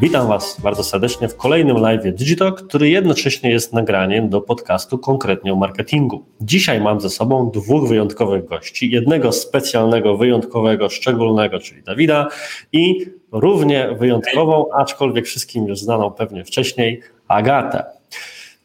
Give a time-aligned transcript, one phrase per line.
[0.00, 5.52] Witam Was bardzo serdecznie w kolejnym live Digitalk, który jednocześnie jest nagraniem do podcastu konkretnie
[5.52, 6.24] o marketingu.
[6.40, 12.28] Dzisiaj mam ze sobą dwóch wyjątkowych gości, jednego specjalnego, wyjątkowego, szczególnego, czyli Dawida
[12.72, 17.97] i równie wyjątkową, aczkolwiek wszystkim już znaną pewnie wcześniej, Agatę.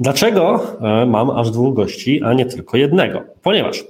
[0.03, 3.23] Dlaczego e, mam aż dwóch gości, a nie tylko jednego?
[3.41, 3.83] Ponieważ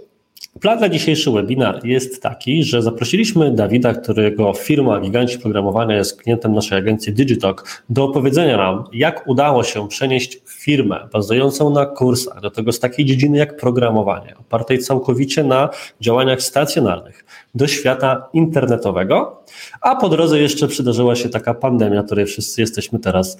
[0.61, 6.53] Plan na dzisiejszy webinar jest taki, że zaprosiliśmy Dawida, którego firma Giganci Programowania jest klientem
[6.53, 12.51] naszej agencji Digitalk, do opowiedzenia nam, jak udało się przenieść firmę bazującą na kursach, do
[12.51, 15.69] tego z takiej dziedziny jak programowanie, opartej całkowicie na
[16.01, 19.43] działaniach stacjonarnych, do świata internetowego,
[19.81, 23.37] a po drodze jeszcze przydarzyła się taka pandemia, której wszyscy jesteśmy teraz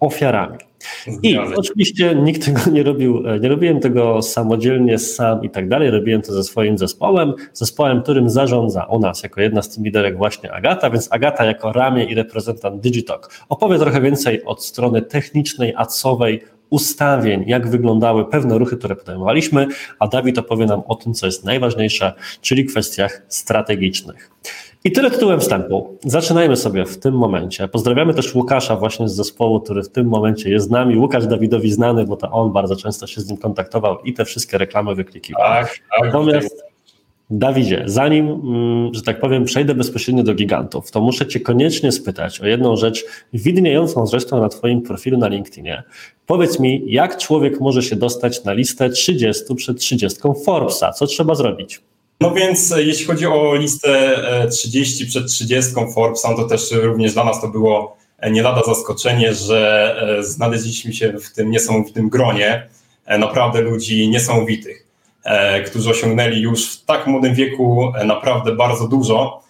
[0.00, 0.58] ofiarami.
[1.22, 5.90] I oczywiście nikt tego nie robił, e, nie robiłem tego samodzielnie, sam i tak dalej,
[5.90, 10.16] robiłem to ze swoim zespołem, zespołem, którym zarządza u nas jako jedna z tym liderek
[10.16, 15.74] właśnie Agata, więc Agata jako ramię i reprezentant Digitalk opowie trochę więcej od strony technicznej,
[15.76, 19.66] adsowej, ustawień, jak wyglądały pewne ruchy, które podejmowaliśmy,
[19.98, 24.30] a Dawid opowie nam o tym, co jest najważniejsze, czyli kwestiach strategicznych.
[24.84, 25.98] I tyle tytułem wstępu.
[26.04, 27.68] Zaczynajmy sobie w tym momencie.
[27.68, 30.98] Pozdrawiamy też Łukasza właśnie z zespołu, który w tym momencie jest z nami.
[30.98, 34.58] Łukasz Dawidowi znany, bo to on bardzo często się z nim kontaktował i te wszystkie
[34.58, 35.42] reklamy wyklikiwał.
[35.42, 36.04] Tak, tak.
[36.04, 36.68] Natomiast
[37.30, 42.40] Dawidzie, zanim, mm, że tak powiem, przejdę bezpośrednio do gigantów, to muszę Cię koniecznie spytać
[42.40, 45.82] o jedną rzecz, widniejącą zresztą na Twoim profilu na LinkedInie.
[46.26, 50.92] Powiedz mi, jak człowiek może się dostać na listę 30 przed 30 Forbesa?
[50.92, 51.80] Co trzeba zrobić?
[52.20, 54.16] No więc e, jeśli chodzi o listę
[54.50, 58.62] 30 e, przed 30 Forbesa, to też również dla nas to było e, nie lada
[58.66, 62.68] zaskoczenie, że znaleźliśmy się w tym niesamowitym gronie
[63.18, 64.86] naprawdę ludzi niesamowitych,
[65.66, 69.42] którzy osiągnęli już w tak młodym wieku naprawdę bardzo dużo.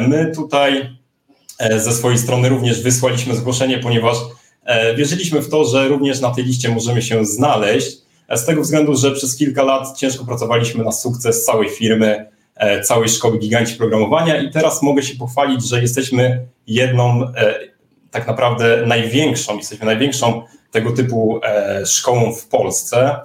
[0.00, 0.96] My tutaj
[1.76, 4.16] ze swojej strony również wysłaliśmy zgłoszenie, ponieważ
[4.96, 9.10] wierzyliśmy w to, że również na tej liście możemy się znaleźć z tego względu, że
[9.10, 14.50] przez kilka lat ciężko pracowaliśmy na sukces całej firmy, e, całej szkoły giganci programowania i
[14.50, 17.54] teraz mogę się pochwalić, że jesteśmy jedną, e,
[18.10, 23.16] tak naprawdę największą, jesteśmy największą tego typu e, szkołą w Polsce.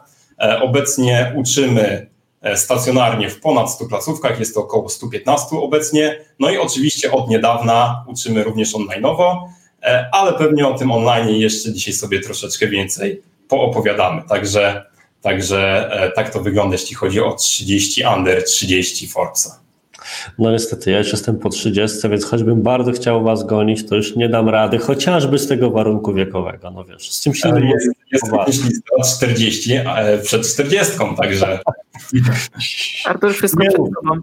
[0.62, 2.08] Obecnie uczymy
[2.56, 6.18] stacjonarnie w ponad 100 placówkach, jest to około 115 obecnie.
[6.40, 9.38] No i oczywiście od niedawna uczymy również online'owo,
[10.12, 14.22] ale pewnie o tym online jeszcze dzisiaj sobie troszeczkę więcej poopowiadamy.
[14.30, 14.86] Także
[15.22, 19.62] Także e, tak to wygląda, jeśli chodzi o 30 under, 30 Forbesa.
[20.40, 24.16] No niestety, ja już jestem po 30, więc choćbym bardzo chciał was gonić, to już
[24.16, 26.72] nie dam rady, chociażby z tego warunku wiekowego.
[26.72, 27.88] No wiesz, z czymś innym jest,
[28.48, 29.74] jest lista 40
[30.24, 31.60] przed 40, także...
[33.06, 34.22] Artur, wszystko przed tobą.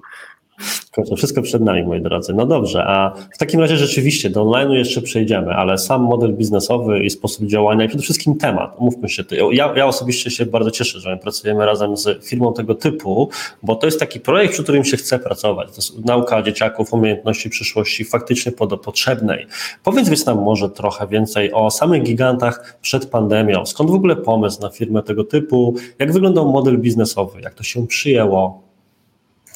[1.16, 2.34] Wszystko przed nami, moi drodzy.
[2.34, 7.00] No dobrze, a w takim razie rzeczywiście do online'u jeszcze przejdziemy, ale sam model biznesowy
[7.00, 9.24] i sposób działania i przede wszystkim temat, umówmy się.
[9.52, 13.28] Ja, ja osobiście się bardzo cieszę, że my pracujemy razem z firmą tego typu,
[13.62, 15.68] bo to jest taki projekt, przy którym się chce pracować.
[15.68, 19.46] To jest nauka dzieciaków, umiejętności przyszłości faktycznie potrzebnej.
[19.84, 23.66] Powiedz więc nam może trochę więcej o samych gigantach przed pandemią.
[23.66, 25.74] Skąd w ogóle pomysł na firmę tego typu?
[25.98, 27.40] Jak wyglądał model biznesowy?
[27.40, 28.62] Jak to się przyjęło?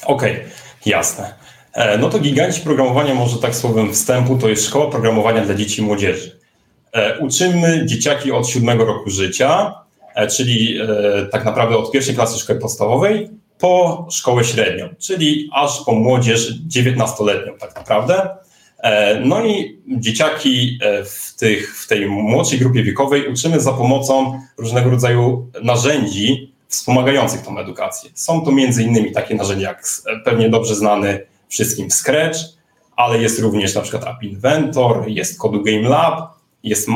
[0.05, 0.31] Okej.
[0.31, 0.62] Okay.
[0.85, 1.33] Jasne.
[1.73, 5.81] E, no to giganci programowania, może tak słowem wstępu, to jest szkoła programowania dla dzieci
[5.81, 6.39] i młodzieży.
[6.91, 9.73] E, uczymy dzieciaki od siódmego roku życia,
[10.15, 10.79] e, czyli
[11.31, 13.29] tak naprawdę od pierwszej klasy szkoły podstawowej
[13.59, 18.29] po szkołę średnią, czyli aż po młodzież 19-letnią tak naprawdę.
[19.25, 25.51] No i dzieciaki w, tych, w tej młodszej grupie wiekowej uczymy za pomocą różnego rodzaju
[25.63, 28.09] narzędzi, wspomagających tą edukację.
[28.13, 29.83] Są to między innymi takie narzędzia jak
[30.25, 32.39] pewnie dobrze znany wszystkim Scratch,
[32.95, 36.87] ale jest również na przykład App Inventor, jest Code Game Lab, jest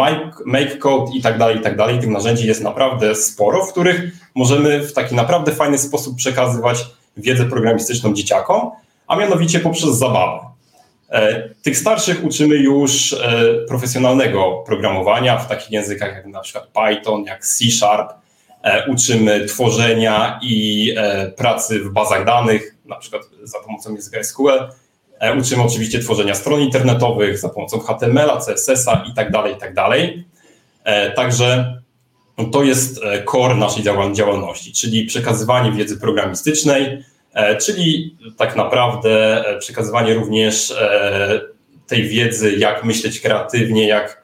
[0.46, 2.00] Make Code i tak dalej, i tak dalej.
[2.00, 6.86] Tych narzędzi jest naprawdę sporo, w których możemy w taki naprawdę fajny sposób przekazywać
[7.18, 8.72] wiedzę programistyczną dzieciakom,
[9.08, 10.40] a mianowicie poprzez zabawę.
[11.10, 17.24] E, tych starszych uczymy już e, profesjonalnego programowania w takich językach jak na przykład Python,
[17.24, 18.27] jak C Sharp,
[18.88, 24.70] uczymy tworzenia i e, pracy w bazach danych, na przykład za pomocą języka SQL.
[25.20, 29.74] E, uczymy oczywiście tworzenia stron internetowych za pomocą HTML-a, CSS-a i tak dalej, i tak.
[31.16, 31.82] Także
[32.52, 33.00] to jest
[33.32, 33.84] core naszej
[34.14, 37.04] działalności, czyli przekazywanie wiedzy programistycznej,
[37.62, 40.74] czyli tak naprawdę przekazywanie również
[41.88, 44.24] tej wiedzy, jak myśleć kreatywnie, jak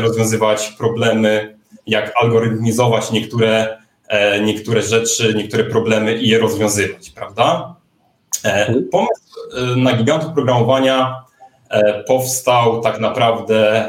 [0.00, 3.78] rozwiązywać problemy jak algorytmizować niektóre,
[4.42, 7.74] niektóre rzeczy, niektóre problemy i je rozwiązywać, prawda?
[8.44, 8.88] Mhm.
[8.88, 9.22] Pomysł
[9.76, 11.24] na gigantów programowania
[12.06, 13.88] powstał tak naprawdę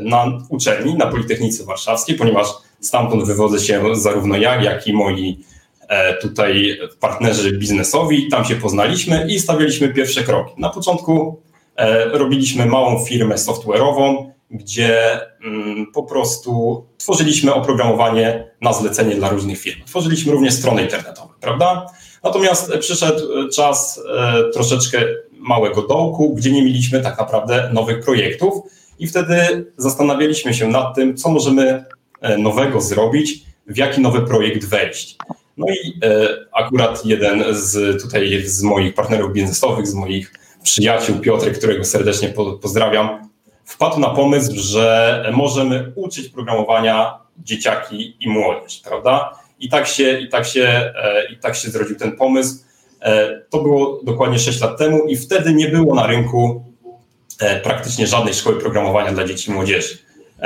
[0.00, 2.46] na uczelni, na Politechnice Warszawskiej, ponieważ
[2.80, 5.44] stamtąd wywodzę się zarówno ja, jak i moi
[5.92, 10.54] E, tutaj partnerzy biznesowi, tam się poznaliśmy i stawialiśmy pierwsze kroki.
[10.58, 11.40] Na początku
[11.76, 19.58] e, robiliśmy małą firmę software'ową, gdzie mm, po prostu tworzyliśmy oprogramowanie na zlecenie dla różnych
[19.58, 19.80] firm.
[19.86, 21.86] Tworzyliśmy również strony internetowe, prawda?
[22.24, 28.54] Natomiast przyszedł czas e, troszeczkę małego dołku, gdzie nie mieliśmy tak naprawdę nowych projektów
[28.98, 31.84] i wtedy zastanawialiśmy się nad tym, co możemy
[32.38, 35.16] nowego zrobić, w jaki nowy projekt wejść.
[35.56, 41.52] No i e, akurat jeden z tutaj z moich partnerów biznesowych, z moich przyjaciół, Piotr,
[41.52, 43.28] którego serdecznie pozdrawiam,
[43.64, 49.38] wpadł na pomysł, że możemy uczyć programowania dzieciaki i młodzież, prawda?
[49.60, 52.56] I tak się, i tak się, e, i tak się zrodził ten pomysł.
[53.00, 56.64] E, to było dokładnie 6 lat temu i wtedy nie było na rynku
[57.62, 59.98] praktycznie żadnej szkoły programowania dla dzieci i młodzieży.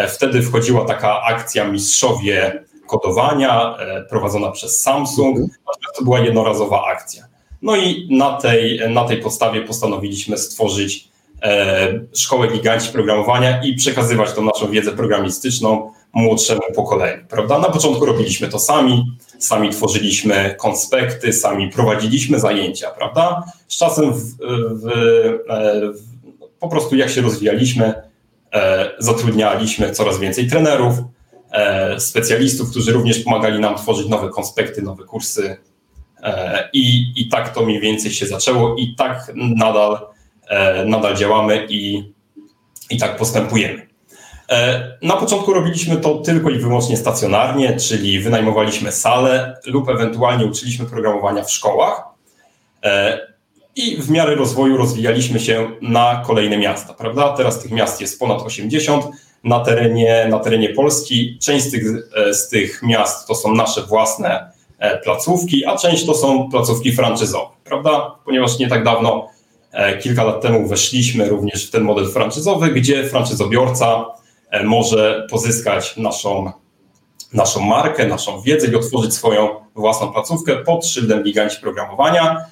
[0.09, 5.37] Wtedy wchodziła taka akcja Mistrzowie kodowania e, prowadzona przez Samsung.
[5.37, 5.51] Mhm.
[5.97, 7.25] To była jednorazowa akcja.
[7.63, 11.16] No i na tej, na tej podstawie postanowiliśmy stworzyć e,
[12.15, 17.25] szkołę giganci programowania i przekazywać tą naszą wiedzę programistyczną młodszemu pokoleniu.
[17.29, 17.59] Prawda?
[17.59, 23.45] Na początku robiliśmy to sami, sami tworzyliśmy konspekty, sami prowadziliśmy zajęcia, prawda?
[23.69, 24.23] Z czasem w,
[24.71, 24.89] w,
[25.49, 26.03] e, w,
[26.59, 27.95] po prostu jak się rozwijaliśmy,
[28.99, 30.95] zatrudnialiśmy coraz więcej trenerów,
[31.57, 35.57] E, specjalistów, którzy również pomagali nam tworzyć nowe konspekty, nowe kursy.
[36.23, 40.01] E, I, I tak to mniej więcej się zaczęło, i tak nadal, e,
[40.87, 42.13] nadal działamy i,
[42.91, 43.87] i tak postępujemy.
[45.03, 51.45] Na początku robiliśmy to tylko i wyłącznie stacjonarnie, czyli wynajmowaliśmy salę lub ewentualnie uczyliśmy programowania
[51.45, 52.03] w szkołach.
[53.77, 57.33] I w miarę rozwoju rozwijaliśmy się na kolejne miasta, prawda?
[57.37, 59.05] Teraz tych miast jest ponad 80
[59.45, 61.39] na terenie, na terenie Polski.
[61.43, 61.83] Część z tych,
[62.17, 66.93] e, z tych miast to są nasze własne e, placówki, a część to są placówki
[66.93, 68.17] franczyzowe, prawda?
[68.25, 69.36] Ponieważ nie tak dawno, e,
[70.03, 74.05] kilka lat temu weszliśmy również w ten model franczyzowy, gdzie franczyzobiorca
[74.65, 76.53] może pozyskać naszą,
[77.33, 82.47] naszą markę, naszą wiedzę i otworzyć swoją własną placówkę pod szyldem giganci programowania.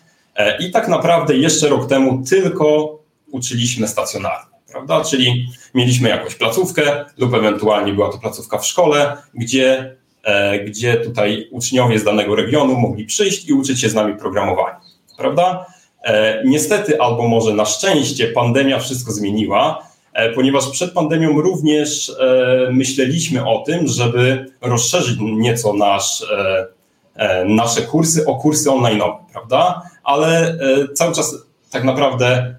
[0.61, 2.99] I tak naprawdę jeszcze rok temu tylko
[3.31, 5.05] uczyliśmy stacjonarnie prawda?
[5.05, 11.49] Czyli mieliśmy jakąś placówkę lub ewentualnie była to placówka w szkole, gdzie, e, gdzie tutaj
[11.51, 14.81] uczniowie z danego regionu mogli przyjść i uczyć się z nami programowania,
[15.19, 15.67] prawda?
[16.05, 22.13] E, niestety, albo może na szczęście, pandemia wszystko zmieniła, e, ponieważ przed pandemią również
[22.71, 26.27] myśleliśmy o tym, żeby rozszerzyć nieco nasz,
[27.47, 29.03] nasze kursy o kursy online,
[29.33, 29.83] prawda?
[30.05, 30.59] Ale
[30.95, 31.35] cały czas
[31.71, 32.55] tak naprawdę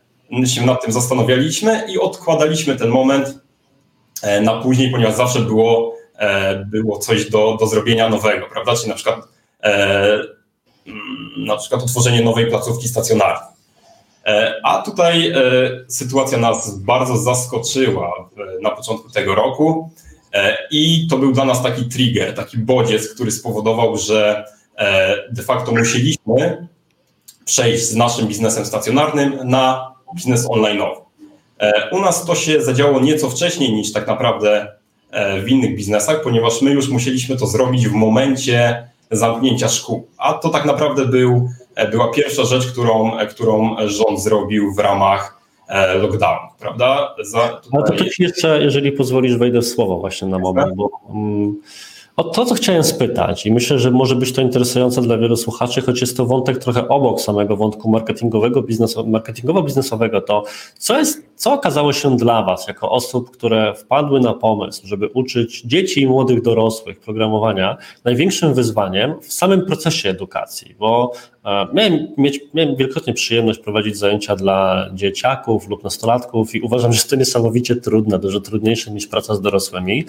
[0.45, 3.39] się nad tym zastanawialiśmy i odkładaliśmy ten moment
[4.21, 8.75] e, na później, ponieważ zawsze było, e, było coś do, do zrobienia nowego, prawda?
[8.75, 9.19] Czyli na przykład,
[9.63, 10.19] e,
[11.37, 13.55] na przykład utworzenie nowej placówki stacjonarnej.
[14.63, 15.33] A tutaj
[15.87, 18.29] sytuacja nas bardzo zaskoczyła
[18.61, 19.89] na początku tego roku
[20.71, 24.45] i to był dla nas taki trigger, taki bodziec, który spowodował, że
[25.31, 26.67] de facto musieliśmy
[27.45, 31.05] przejść z naszym biznesem stacjonarnym na biznes online'owy.
[31.59, 34.67] E, u nas to się zadziało nieco wcześniej niż tak naprawdę
[35.11, 40.07] e, w innych biznesach, ponieważ my już musieliśmy to zrobić w momencie zamknięcia szkół.
[40.17, 45.35] A to tak naprawdę był, e, była pierwsza rzecz, którą, którą rząd zrobił w ramach
[46.01, 47.15] lockdownu, prawda?
[47.23, 47.61] Za.
[47.73, 51.61] No to jeszcze, jeżeli pozwolisz, wejdę w słowo właśnie na moment, bo um,
[52.15, 55.81] o to, co chciałem spytać, i myślę, że może być to interesujące dla wielu słuchaczy,
[55.81, 58.61] choć jest to wątek trochę obok samego wątku marketingowego,
[59.05, 60.43] marketingowo-biznesowego, to
[60.77, 65.61] co, jest, co okazało się dla Was, jako osób, które wpadły na pomysł, żeby uczyć
[65.61, 70.75] dzieci i młodych dorosłych programowania, największym wyzwaniem w samym procesie edukacji?
[70.79, 71.11] Bo
[71.45, 77.03] e, Miałem, mieć, miałem wielokrotnie przyjemność prowadzić zajęcia dla dzieciaków lub nastolatków i uważam, że
[77.03, 80.05] to niesamowicie trudne, dużo trudniejsze niż praca z dorosłymi.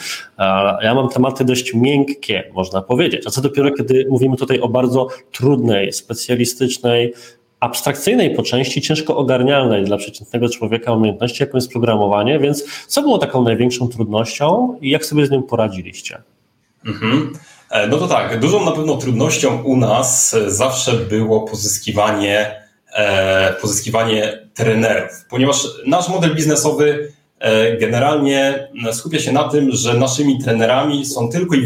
[0.82, 3.26] Ja mam tematy dość miękkie, miękkie, można powiedzieć.
[3.26, 7.14] A co dopiero, kiedy mówimy tutaj o bardzo trudnej, specjalistycznej,
[7.60, 13.18] abstrakcyjnej po części, ciężko ogarnialnej dla przeciętnego człowieka umiejętności, jaką jest programowanie, więc co było
[13.18, 16.22] taką największą trudnością i jak sobie z nią poradziliście?
[16.86, 17.32] Mhm.
[17.70, 22.62] E, no to tak, dużą na pewno trudnością u nas zawsze było pozyskiwanie,
[22.94, 27.12] e, pozyskiwanie trenerów, ponieważ nasz model biznesowy
[27.80, 31.56] generalnie skupia się na tym, że naszymi trenerami są tylko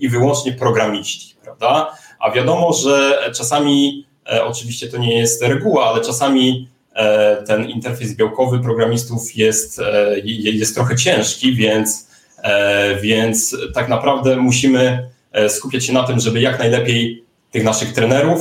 [0.00, 1.96] i wyłącznie programiści, prawda?
[2.20, 4.06] A wiadomo, że czasami,
[4.42, 6.68] oczywiście to nie jest reguła, ale czasami
[7.46, 9.80] ten interfejs białkowy programistów jest,
[10.24, 12.08] jest trochę ciężki, więc,
[13.02, 15.08] więc tak naprawdę musimy
[15.48, 18.40] skupiać się na tym, żeby jak najlepiej tych naszych trenerów,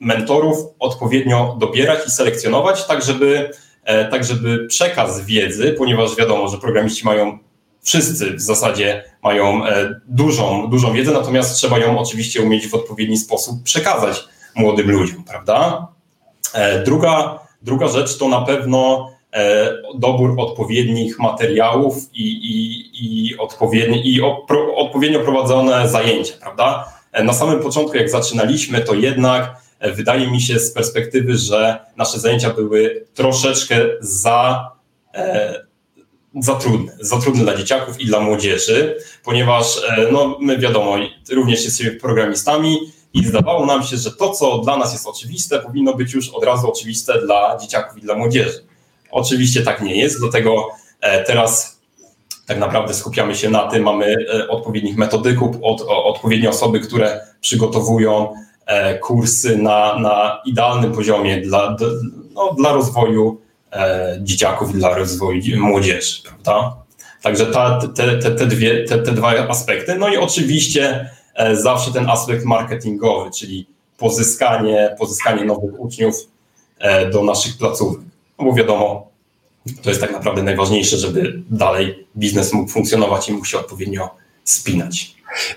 [0.00, 3.50] mentorów odpowiednio dobierać i selekcjonować, tak żeby,
[3.84, 7.38] e, tak żeby przekaz wiedzy, ponieważ wiadomo, że programiści mają
[7.82, 13.18] wszyscy w zasadzie mają e, dużą, dużą wiedzę, natomiast trzeba ją oczywiście umieć w odpowiedni
[13.18, 14.24] sposób przekazać
[14.56, 15.88] młodym ludziom, prawda?
[16.54, 19.10] E, druga, druga rzecz to na pewno
[19.94, 24.20] dobór odpowiednich materiałów i, i, i, odpowiedni, i
[24.76, 26.92] odpowiednio prowadzone zajęcia, prawda?
[27.24, 32.18] Na samym początku, jak zaczynaliśmy, to jednak e, wydaje mi się z perspektywy, że nasze
[32.18, 34.70] zajęcia były troszeczkę za,
[35.14, 35.54] e,
[36.40, 40.96] za trudne, za trudne dla dzieciaków i dla młodzieży, ponieważ e, no, my wiadomo,
[41.32, 42.78] również jesteśmy programistami
[43.14, 46.44] i zdawało nam się, że to, co dla nas jest oczywiste, powinno być już od
[46.44, 48.64] razu oczywiste dla dzieciaków i dla młodzieży.
[49.10, 50.68] Oczywiście tak nie jest, dlatego
[51.26, 51.80] teraz
[52.50, 58.34] tak naprawdę skupiamy się na tym, mamy e, odpowiednich metodyków, od, odpowiednie osoby, które przygotowują
[58.66, 61.76] e, kursy na, na idealnym poziomie dla,
[62.34, 63.40] no, dla rozwoju
[63.72, 66.76] e, dzieciaków i dla rozwoju młodzieży, prawda?
[67.22, 69.94] Także ta, te, te, te, dwie, te, te dwa aspekty.
[69.94, 71.10] No i oczywiście
[71.52, 73.66] zawsze ten aspekt marketingowy, czyli
[73.98, 76.14] pozyskanie, pozyskanie nowych uczniów
[77.12, 78.00] do naszych placówek.
[78.38, 79.10] No bo wiadomo,
[79.82, 84.10] to jest tak naprawdę najważniejsze, żeby dalej biznes mógł funkcjonować i mógł się odpowiednio
[84.44, 85.14] spinać.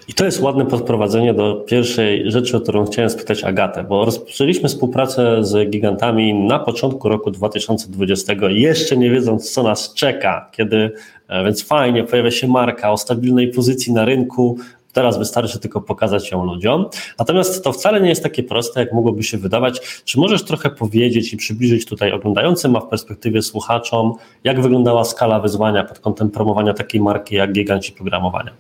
[0.08, 4.70] I to jest ładne podprowadzenie do pierwszej rzeczy, o którą chciałem spytać Agatę, bo rozpoczęliśmy
[4.70, 10.92] współpracę z gigantami na początku roku 2020, jeszcze nie wiedząc, co nas czeka, kiedy,
[11.28, 14.58] e, więc fajnie, pojawia się marka o stabilnej pozycji na rynku,
[14.94, 16.86] Teraz wystarczy tylko pokazać ją ludziom.
[17.20, 20.02] Natomiast to wcale nie jest takie proste, jak mogłoby się wydawać.
[20.06, 25.40] Czy możesz trochę powiedzieć i przybliżyć tutaj oglądającym, a w perspektywie słuchaczom, jak wyglądała skala
[25.40, 28.52] wyzwania pod kątem promowania takiej marki jak giganci programowania?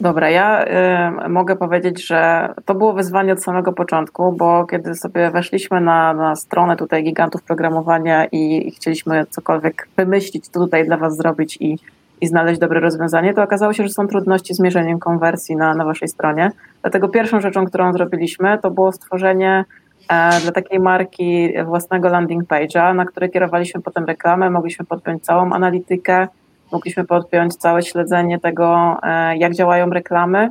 [0.00, 0.64] Dobra, ja
[1.24, 6.14] y, mogę powiedzieć, że to było wyzwanie od samego początku, bo kiedy sobie weszliśmy na,
[6.14, 11.58] na stronę tutaj gigantów programowania i, i chcieliśmy cokolwiek wymyślić, to tutaj dla Was zrobić
[11.60, 11.78] i
[12.22, 15.84] i znaleźć dobre rozwiązanie, to okazało się, że są trudności z mierzeniem konwersji na, na
[15.84, 16.50] waszej stronie.
[16.82, 19.64] Dlatego pierwszą rzeczą, którą zrobiliśmy, to było stworzenie
[20.08, 25.52] e, dla takiej marki własnego landing page'a, na który kierowaliśmy potem reklamę, mogliśmy podpiąć całą
[25.52, 26.28] analitykę,
[26.72, 30.50] mogliśmy podpiąć całe śledzenie tego, e, jak działają reklamy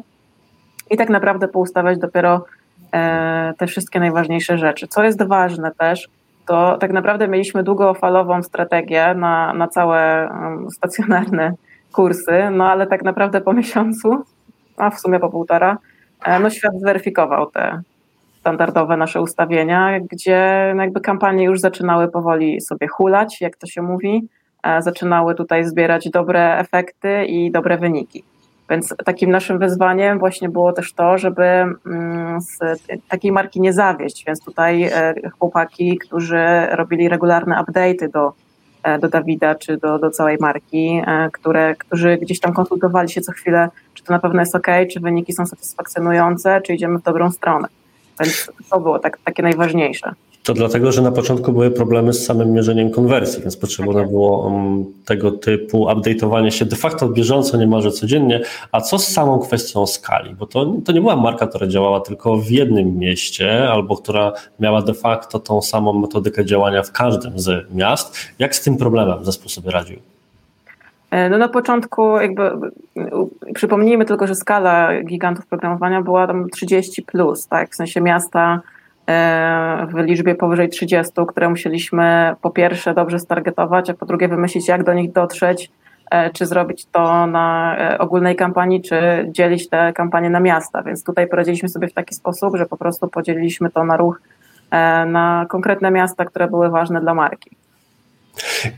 [0.90, 2.46] i tak naprawdę poustawiać dopiero
[2.94, 4.88] e, te wszystkie najważniejsze rzeczy.
[4.88, 6.10] Co jest ważne też,
[6.48, 10.30] to tak naprawdę mieliśmy długofalową strategię na, na całe
[10.72, 11.54] stacjonarne
[11.94, 14.24] kursy, no ale tak naprawdę po miesiącu,
[14.78, 15.78] a w sumie po półtora,
[16.26, 17.82] e, no świat zweryfikował te
[18.40, 24.28] standardowe nasze ustawienia, gdzie jakby kampanie już zaczynały powoli sobie hulać, jak to się mówi,
[24.64, 28.24] e, zaczynały tutaj zbierać dobre efekty i dobre wyniki.
[28.72, 32.40] Więc takim naszym wyzwaniem właśnie było też to, żeby mm,
[33.10, 34.24] takiej marki nie zawieść.
[34.28, 38.34] Więc tutaj e, chłopaki, którzy robili regularne update'y do,
[38.84, 43.22] e, do Dawida czy do, do całej marki, e, które, którzy gdzieś tam konsultowali się
[43.22, 47.04] co chwilę, czy to na pewno jest ok, czy wyniki są satysfakcjonujące, czy idziemy w
[47.04, 47.68] dobrą stronę.
[48.20, 50.14] Więc to było tak, takie najważniejsze.
[50.44, 54.86] To dlatego, że na początku były problemy z samym mierzeniem konwersji, więc potrzebne było um,
[55.06, 58.42] tego typu update'owanie się de facto bieżąco, niemalże codziennie.
[58.72, 60.36] A co z samą kwestią skali?
[60.36, 64.82] Bo to, to nie była marka, która działała tylko w jednym mieście, albo która miała
[64.82, 68.16] de facto tą samą metodykę działania w każdym z miast.
[68.40, 69.98] Jak z tym problemem zespół sobie radził?
[71.12, 72.52] E, no na początku jakby
[73.54, 77.72] przypomnijmy tylko, że skala gigantów programowania była tam 30 plus, tak?
[77.72, 78.62] W sensie miasta
[79.88, 84.84] w liczbie powyżej 30, które musieliśmy po pierwsze dobrze stargetować, a po drugie wymyślić, jak
[84.84, 85.72] do nich dotrzeć,
[86.12, 90.84] e, czy zrobić to na e, ogólnej kampanii, czy dzielić te kampanie na miasta.
[90.84, 94.22] Więc tutaj poradziliśmy sobie w taki sposób, że po prostu podzieliliśmy to na ruch
[95.08, 97.61] na konkretne miasta, które były ważne dla marki.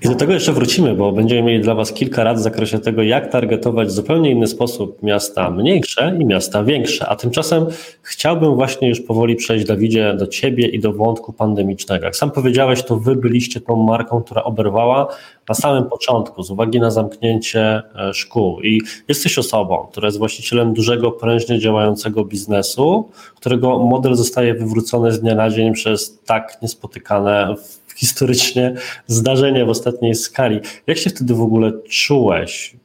[0.02, 3.04] I do tego jeszcze wrócimy, bo będziemy mieli dla Was kilka rad w zakresie tego,
[3.04, 7.08] jak targetować w zupełnie inny sposób miasta mniejsze i miasta większe.
[7.08, 7.66] A tymczasem
[8.02, 12.06] chciałbym właśnie już powoli przejść, Dawidzie, do Ciebie i do wątku pandemicznego.
[12.06, 15.08] Jak sam powiedziałeś, to Wy byliście tą marką, która oberwała
[15.50, 18.62] na samym początku z uwagi na zamknięcie e, szkół.
[18.62, 25.22] I jesteś osobą, która jest właścicielem dużego, prężnie działającego biznesu, którego model zostaje wywrócony z
[25.22, 28.76] dnia na dzień przez tak niespotykane w historycznie
[29.08, 30.60] zdarzenie w ostatniej skali.
[30.88, 32.76] Jak się wtedy w ogóle czułeś?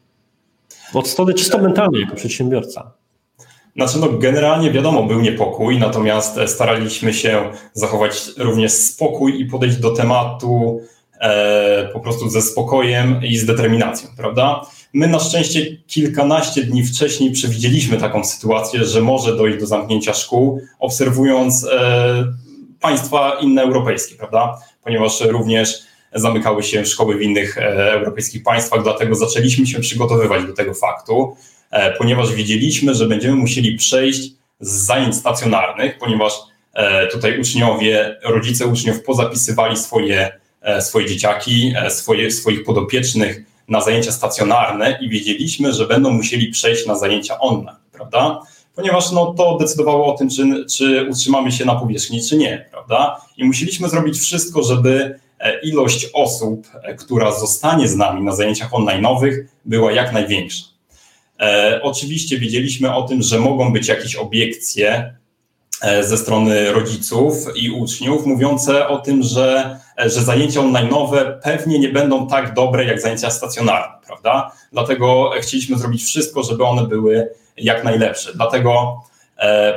[0.95, 2.93] Od strony czysto mentalnej jako przedsiębiorca.
[3.77, 9.91] Znaczy, no, generalnie wiadomo, był niepokój, natomiast staraliśmy się zachować również spokój i podejść do
[9.91, 10.81] tematu
[11.21, 14.63] e, po prostu ze spokojem i z determinacją, prawda?
[14.93, 20.61] My na szczęście kilkanaście dni wcześniej przewidzieliśmy taką sytuację, że może dojść do zamknięcia szkół,
[20.79, 22.25] obserwując e,
[22.81, 24.59] państwa inne europejskie, prawda?
[24.85, 30.53] Ponieważ również zamykały się szkoły w innych e, europejskich państwach, dlatego zaczęliśmy się przygotowywać do
[30.53, 31.37] tego faktu,
[31.71, 36.33] e, ponieważ wiedzieliśmy, że będziemy musieli przejść z zajęć stacjonarnych, ponieważ
[36.75, 40.39] e, tutaj uczniowie, rodzice uczniów pozapisywali swoje,
[40.81, 46.95] swoje dzieciaki, swoje, swoich podopiecznych na zajęcia stacjonarne i wiedzieliśmy, że będą musieli przejść na
[46.95, 48.41] zajęcia online, prawda?
[48.79, 53.21] Ponieważ no, to decydowało o tym, czy, czy utrzymamy się na powierzchni, czy nie, prawda?
[53.37, 58.71] I musieliśmy zrobić wszystko, żeby E, ilość osób, e, która zostanie z nami na zajęciach
[58.71, 60.65] online'owych, była jak największa.
[61.41, 65.15] E, oczywiście wiedzieliśmy o tym, że mogą być jakieś obiekcje
[66.03, 72.27] ze strony rodziców i uczniów, mówiące o tym, że, że zajęcia online'owe pewnie nie będą
[72.27, 74.53] tak dobre jak zajęcia stacjonarne, prawda?
[74.73, 78.31] Dlatego chcieliśmy zrobić wszystko, żeby one były jak najlepsze.
[78.35, 79.03] Dlatego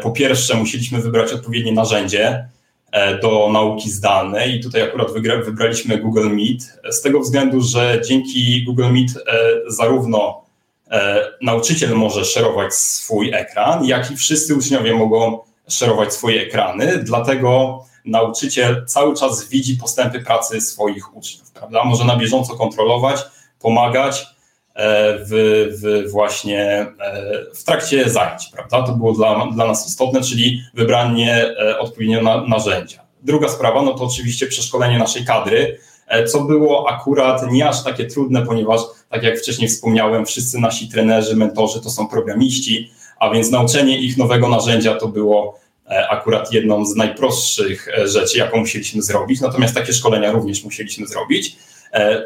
[0.04, 2.46] po pierwsze musieliśmy wybrać odpowiednie narzędzie,
[2.92, 5.08] E, do nauki zdalnej i tutaj akurat
[5.46, 9.22] wybraliśmy Google Meet z tego względu, że dzięki Google Meet e,
[9.68, 10.42] zarówno
[10.92, 17.80] e, nauczyciel może szerować swój ekran, jak i wszyscy uczniowie mogą szerować swoje ekrany, dlatego
[18.06, 21.84] nauczyciel cały czas widzi postępy pracy swoich uczniów, prawda?
[21.84, 23.22] Może na bieżąco kontrolować,
[23.60, 24.26] pomagać,
[24.76, 25.30] E, w,
[25.82, 28.84] w, właśnie e, w trakcie zajęć, prawda?
[28.84, 33.02] To było dla, dla nas istotne, czyli wybranie e, odpowiedniego narzędzia.
[33.24, 35.78] Druga sprawa, no to oczywiście przeszkolenie naszej kadry,
[36.28, 41.36] co było akurat nie aż takie trudne, ponieważ, tak jak wcześniej wspomniałem, wszyscy nasi trenerzy,
[41.36, 42.92] mentorzy to są programiści,
[43.22, 45.60] a więc nauczenie ich nowego narzędzia to było
[46.10, 51.56] akurat jedną z najprostszych rzeczy, jaką musieliśmy zrobić, natomiast takie szkolenia również musieliśmy zrobić.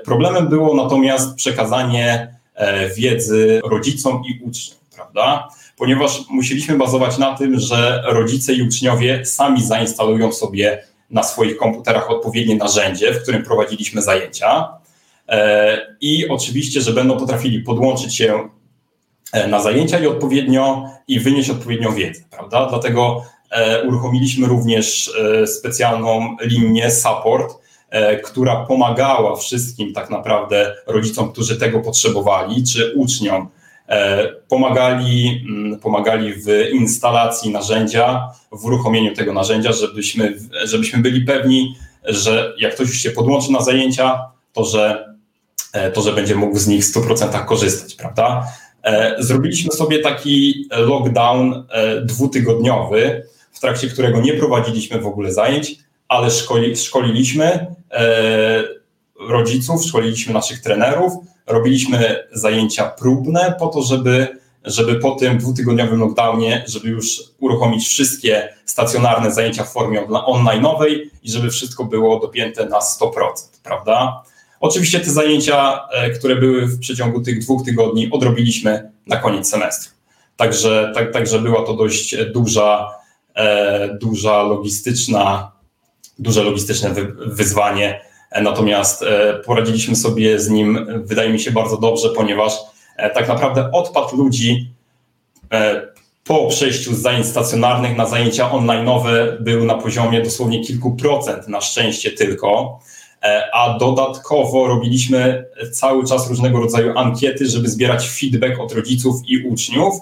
[0.06, 5.50] Problemem było natomiast przekazanie E, wiedzy rodzicom i uczniom, prawda?
[5.78, 12.12] Ponieważ musieliśmy bazować na tym, że rodzice i uczniowie sami zainstalują sobie na swoich komputerach
[12.12, 14.68] odpowiednie narzędzie, w którym prowadziliśmy zajęcia.
[15.30, 18.50] E, I oczywiście, że będą potrafili podłączyć się e,
[19.48, 22.66] na zajęcia i odpowiednio i wynieść odpowiednią wiedzę, prawda?
[22.70, 23.26] Dlatego
[23.88, 25.12] uruchomiliśmy również
[25.46, 27.56] specjalną linię support,
[27.96, 33.48] E, która pomagała wszystkim tak naprawdę rodzicom, którzy tego potrzebowali, czy uczniom.
[33.90, 41.76] E, pomagali, mm, pomagali w instalacji narzędzia, w uruchomieniu tego narzędzia, żebyśmy, żebyśmy byli pewni,
[42.04, 45.14] że jak ktoś już się podłączy na zajęcia, to że,
[45.74, 48.48] e, to, że będzie mógł z nich w 100% korzystać, prawda?
[49.20, 51.68] Zrobiliśmy sobie taki lockdown
[52.04, 55.76] dwutygodniowy, w trakcie którego nie prowadziliśmy w ogóle zajęć,
[56.08, 58.64] ale szkoli, szkoliliśmy e,
[59.20, 61.14] rodziców, szkoliliśmy naszych trenerów,
[61.48, 64.28] robiliśmy zajęcia próbne po to, żeby,
[64.64, 71.32] żeby po tym dwutygodniowym lockdownie, żeby już uruchomić wszystkie stacjonarne zajęcia w formie online'owej i
[71.32, 73.10] żeby wszystko było dopięte na 100%,
[73.64, 74.24] prawda?
[74.60, 79.92] Oczywiście te zajęcia, e, które były w przeciągu tych dwóch tygodni, odrobiliśmy na koniec semestru.
[80.38, 82.92] Także, tak, także była to dość duża,
[83.36, 85.52] e, duża logistyczna
[86.20, 89.06] duże logistyczne wyzwanie, e, natomiast
[89.46, 92.54] poradziliśmy sobie z nim, wydaje mi się, bardzo dobrze, ponieważ
[93.14, 94.74] tak naprawdę odpad ludzi
[96.24, 101.62] po przejściu z zajęć stacjonarnych na zajęcia online'owe był na poziomie dosłownie kilku procent, na
[101.62, 102.80] szczęście tylko,
[103.54, 109.96] a dodatkowo robiliśmy cały czas różnego rodzaju ankiety, żeby zbierać feedback od rodziców i uczniów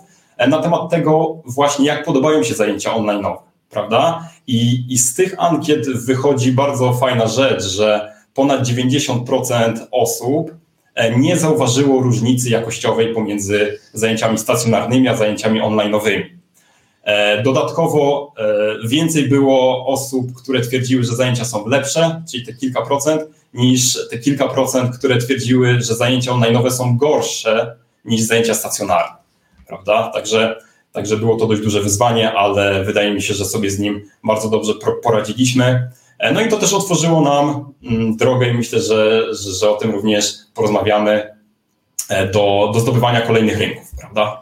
[0.48, 3.38] na temat tego właśnie, jak podobają się zajęcia online'owe
[3.74, 4.30] prawda?
[4.48, 10.56] I, I z tych ankiet wychodzi bardzo fajna rzecz, że ponad 90% osób
[10.96, 16.24] e, nie zauważyło różnicy jakościowej pomiędzy zajęciami stacjonarnymi a zajęciami online'owymi.
[17.04, 22.82] E, dodatkowo e, więcej było osób, które twierdziły, że zajęcia są lepsze, czyli te kilka
[22.82, 23.22] procent,
[23.54, 29.16] niż te kilka procent, które twierdziły, że zajęcia online'owe są gorsze niż zajęcia stacjonarne.
[29.68, 30.12] Prawda?
[30.14, 30.56] Także
[30.94, 34.50] Także było to dość duże wyzwanie, ale wydaje mi się, że sobie z nim bardzo
[34.50, 35.92] dobrze poradziliśmy.
[36.20, 39.92] E, no i to też otworzyło nam mm, drogę i myślę, że, że o tym
[39.92, 41.36] również porozmawiamy
[42.34, 44.42] do, do zdobywania kolejnych rynków, prawda?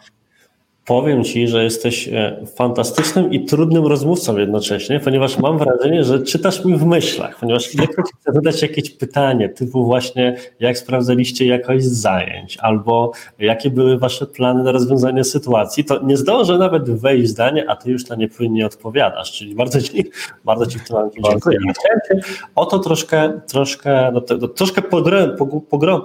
[0.85, 6.65] Powiem Ci, że jesteś e, fantastycznym i trudnym rozmówcą jednocześnie, ponieważ mam wrażenie, że czytasz
[6.65, 12.57] mi w myślach, ponieważ ilekroć chcę zadać jakieś pytanie, typu właśnie jak sprawdzaliście jakość zajęć,
[12.61, 17.65] albo jakie były Wasze plany na rozwiązanie sytuacji, to nie zdążę nawet wejść w zdanie,
[17.69, 20.03] a Ty już na nie płynnie odpowiadasz, czyli bardzo Ci,
[20.45, 21.57] bardzo ci w tym momencie dziękuję.
[21.59, 22.21] chciałem
[22.55, 25.37] o to troszkę, troszkę, no to, troszkę podrę,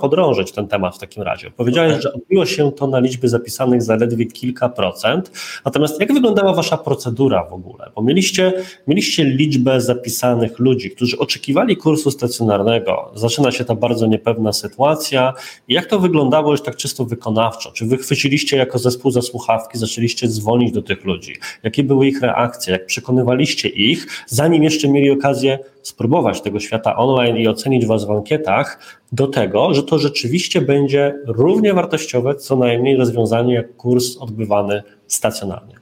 [0.01, 1.51] podrążyć ten temat w takim razie.
[1.51, 2.03] Powiedziałeś, okay.
[2.03, 5.31] że odbiło się to na liczby zapisanych zaledwie kilka procent.
[5.65, 7.91] Natomiast jak wyglądała Wasza procedura w ogóle?
[7.95, 8.53] Bo mieliście,
[8.87, 13.13] mieliście liczbę zapisanych ludzi, którzy oczekiwali kursu stacjonarnego.
[13.15, 15.35] Zaczyna się ta bardzo niepewna sytuacja.
[15.69, 17.73] Jak to wyglądało już tak czysto wykonawczo?
[17.73, 21.35] Czy Wy chwyciliście jako zespół za słuchawki, zaczęliście dzwonić do tych ludzi?
[21.63, 22.73] Jakie były ich reakcje?
[22.73, 28.11] Jak przekonywaliście ich, zanim jeszcze mieli okazję spróbować tego świata online i ocenić Was w
[28.11, 28.79] ankietach,
[29.13, 35.75] do tego, że to rzeczywiście będzie równie wartościowe, co najmniej rozwiązanie jak kurs odbywany stacjonarnie.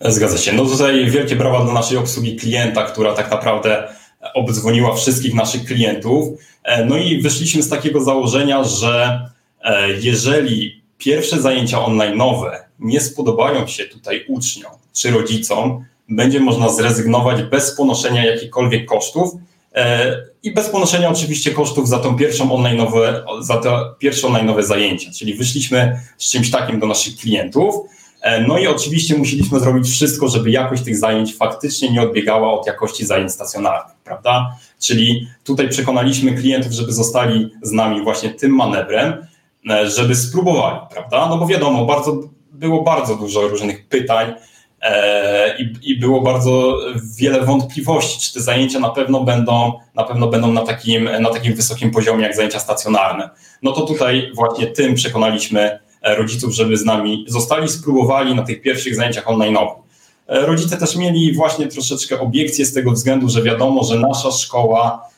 [0.00, 0.52] Zgadza się.
[0.52, 3.88] No tutaj wielkie brawa dla naszej obsługi klienta, która tak naprawdę
[4.34, 6.28] obdzwoniła wszystkich naszych klientów.
[6.86, 9.20] No i wyszliśmy z takiego założenia, że
[9.62, 16.68] e, jeżeli pierwsze zajęcia online nowe nie spodobają się tutaj uczniom czy rodzicom, będzie można
[16.68, 19.30] zrezygnować bez ponoszenia jakichkolwiek kosztów
[19.74, 22.86] e, i bez ponoszenia oczywiście kosztów za tą pierwszą online
[23.40, 25.10] za te pierwsze zajęcia.
[25.18, 27.74] Czyli wyszliśmy z czymś takim do naszych klientów.
[28.20, 32.66] E, no i oczywiście musieliśmy zrobić wszystko, żeby jakość tych zajęć faktycznie nie odbiegała od
[32.66, 34.56] jakości zajęć stacjonarnych, prawda?
[34.80, 39.26] Czyli tutaj przekonaliśmy klientów, żeby zostali z nami właśnie tym manewrem,
[39.70, 41.28] e, żeby spróbowali, prawda?
[41.28, 42.20] No bo wiadomo, bardzo,
[42.52, 44.34] było bardzo dużo różnych pytań,
[45.58, 46.78] I, I, było bardzo
[47.16, 51.54] wiele wątpliwości, czy te zajęcia na pewno będą, na pewno będą na takim, na takim
[51.54, 53.30] wysokim poziomie jak zajęcia stacjonarne.
[53.62, 58.62] No to tutaj właśnie tym przekonaliśmy e, rodziców, żeby z nami zostali, spróbowali na tych
[58.62, 59.56] pierwszych zajęciach online.
[60.26, 65.08] E, rodzice też mieli właśnie troszeczkę obiekcje z tego względu, że wiadomo, że nasza szkoła,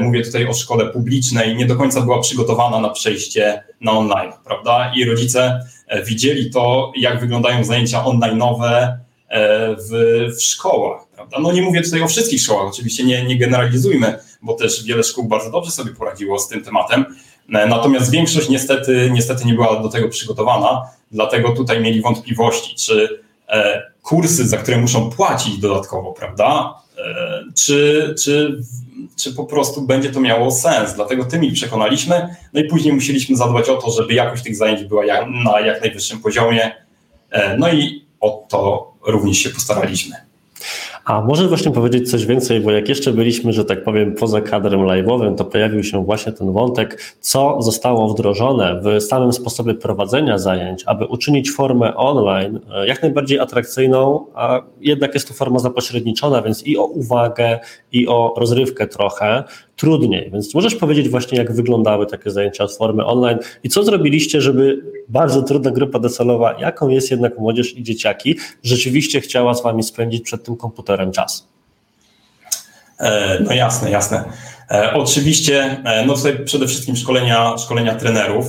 [0.00, 4.92] mówię tutaj o szkole publicznej, nie do końca była przygotowana na przejście na online, prawda?
[4.96, 8.96] I rodzice E, widzieli to, jak wyglądają zajęcia online'owe
[9.28, 9.90] e, w,
[10.36, 11.06] w szkołach.
[11.14, 11.38] Prawda?
[11.40, 15.24] No nie mówię tutaj o wszystkich szkołach, oczywiście nie, nie generalizujmy, bo też wiele szkół
[15.24, 17.04] bardzo dobrze sobie poradziło z tym tematem.
[17.54, 23.24] E, natomiast większość niestety, niestety nie była do tego przygotowana, dlatego tutaj mieli wątpliwości, czy
[24.02, 26.74] kursy, za które muszą płacić dodatkowo, prawda?
[27.54, 28.60] Czy, czy
[29.16, 30.94] czy po prostu będzie to miało sens.
[30.94, 32.36] Dlatego tym ich przekonaliśmy.
[32.52, 35.04] No i później musieliśmy zadbać o to, żeby jakość tych zajęć była
[35.44, 36.72] na jak najwyższym poziomie.
[37.30, 40.16] E, no i o to również się postaraliśmy.
[41.04, 44.80] A może właśnie powiedzieć coś więcej, bo jak jeszcze byliśmy, że tak powiem, poza kadrem
[44.80, 50.82] live'owym, to pojawił się właśnie ten wątek, co zostało wdrożone w samym sposobie prowadzenia zajęć,
[50.86, 56.66] aby uczynić formę online e, jak najbardziej atrakcyjną, a jednak jest to forma zapośredniczona, więc
[56.66, 57.60] i o uwagę,
[57.92, 59.44] i o rozrywkę trochę,
[59.76, 60.30] trudniej.
[60.30, 64.82] Więc możesz powiedzieć właśnie, jak wyglądały takie zajęcia z formy online i co zrobiliście, żeby
[65.08, 70.24] bardzo trudna grupa docelowa, jaką jest jednak młodzież i dzieciaki, rzeczywiście chciała z wami spędzić
[70.24, 71.46] przed tym komputerem czas?
[73.00, 74.24] E, no jasne, jasne.
[74.70, 78.46] E, oczywiście, e, no tutaj przede wszystkim szkolenia, szkolenia trenerów,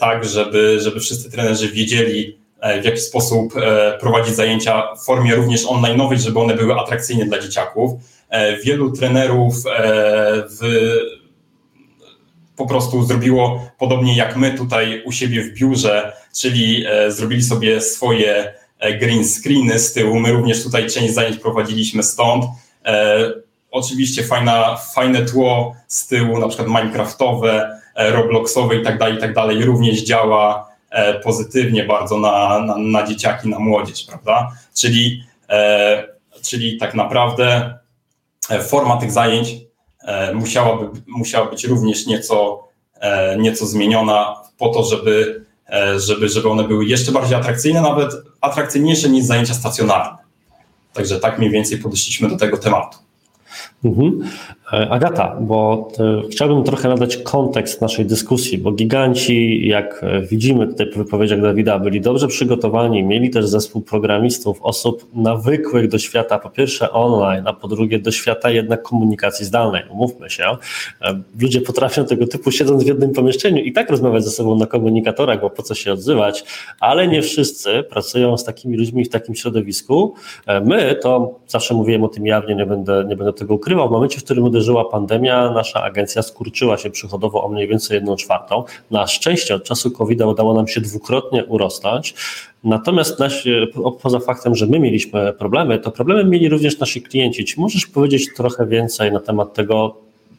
[0.00, 2.38] tak, żeby, żeby wszyscy trenerzy wiedzieli,
[2.82, 3.54] w jaki sposób
[4.00, 7.92] prowadzić zajęcia w formie również online'owej, żeby one były atrakcyjne dla dzieciaków
[8.64, 9.82] wielu trenerów e,
[10.48, 10.60] w,
[12.56, 17.80] po prostu zrobiło podobnie jak my tutaj u siebie w biurze, czyli e, zrobili sobie
[17.80, 18.54] swoje
[19.00, 20.20] green screeny z tyłu.
[20.20, 22.44] My również tutaj część zajęć prowadziliśmy stąd.
[23.70, 29.34] Oczywiście fajna, fajne tło z tyłu, na przykład Minecraftowe, Robloxowe i tak dalej, i tak
[29.34, 30.68] dalej, również działa
[31.24, 34.52] pozytywnie bardzo na, na, na dzieciaki, na młodzież, prawda?
[34.74, 35.24] Czyli,
[36.42, 37.79] czyli tak naprawdę E,
[38.68, 39.56] forma tych zajęć
[40.02, 45.44] e, musiałaby, musiała być również nieco, e, nieco zmieniona po to, żeby,
[45.96, 50.18] żeby, żeby one były jeszcze bardziej atrakcyjne, nawet atrakcyjniejsze niż zajęcia stacjonarne.
[50.92, 52.98] Także tak mniej więcej podeszliśmy do tego tematu.
[53.84, 54.20] Mhm.
[54.72, 60.66] E, Agata, bo e, chciałbym trochę nadać kontekst naszej dyskusji, bo giganci, jak e, widzimy
[60.66, 66.38] tutaj po wypowiedziach Dawida, byli dobrze przygotowani, mieli też zespół programistów, osób nawykłych do świata,
[66.38, 69.82] po pierwsze online, a po drugie do świata jednak komunikacji zdalnej.
[69.90, 70.44] Umówmy się,
[71.40, 75.40] ludzie potrafią tego typu siedząc w jednym pomieszczeniu i tak rozmawiać ze sobą na komunikatorach,
[75.40, 76.44] bo po co się odzywać,
[76.80, 80.14] ale nie wszyscy pracują z takimi ludźmi w takim środowisku.
[80.64, 83.92] My to zawsze mówiłem o tym jawnie, nie będę, nie będę tego ukrywał, ukrywał, w
[83.92, 88.64] momencie, w którym uderzyła pandemia, nasza agencja skurczyła się przychodowo o mniej więcej jedną czwartą.
[88.90, 92.14] Na szczęście od czasu COVID-a udało nam się dwukrotnie urosnąć.
[92.64, 93.50] Natomiast nasi,
[94.02, 97.44] poza faktem, że my mieliśmy problemy, to problemy mieli również nasi klienci.
[97.44, 99.96] Czy możesz powiedzieć trochę więcej na temat tego,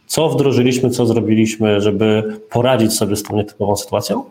[0.08, 4.24] co wdrożyliśmy, co zrobiliśmy, żeby poradzić sobie z tą nietypową sytuacją?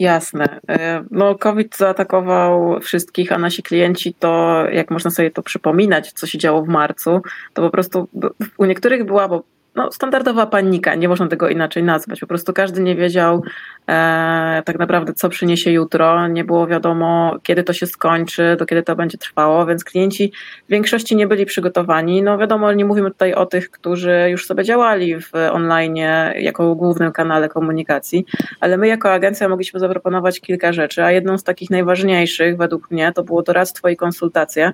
[0.00, 0.60] Jasne.
[0.68, 6.26] E, no, COVID zaatakował wszystkich, a nasi klienci to, jak można sobie to przypominać, co
[6.26, 7.22] się działo w marcu,
[7.54, 8.08] to po prostu
[8.56, 9.28] u niektórych była
[9.74, 12.20] no, standardowa panika, nie można tego inaczej nazwać.
[12.20, 13.42] Po prostu każdy nie wiedział
[13.88, 16.28] e, tak naprawdę, co przyniesie jutro.
[16.28, 20.32] Nie było wiadomo, kiedy to się skończy, do kiedy to będzie trwało, więc klienci
[20.68, 22.22] w większości nie byli przygotowani.
[22.22, 25.96] No wiadomo, nie mówimy tutaj o tych, którzy już sobie działali w online
[26.36, 28.24] jako głównym kanale komunikacji,
[28.60, 33.12] ale my jako agencja mogliśmy zaproponować kilka rzeczy, a jedną z takich najważniejszych według mnie
[33.12, 34.72] to było doradztwo i konsultacje,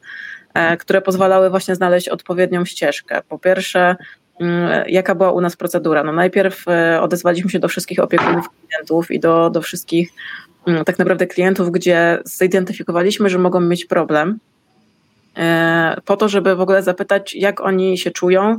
[0.55, 3.23] e, które pozwalały właśnie znaleźć odpowiednią ścieżkę.
[3.29, 3.97] Po pierwsze,
[4.87, 6.03] jaka była u nas procedura?
[6.03, 10.11] No najpierw e, odezwaliśmy się do wszystkich opiekunów klientów i do, do wszystkich
[10.67, 14.39] mm, tak naprawdę klientów, gdzie zidentyfikowaliśmy, że mogą mieć problem,
[15.37, 18.59] e, po to, żeby w ogóle zapytać, jak oni się czują,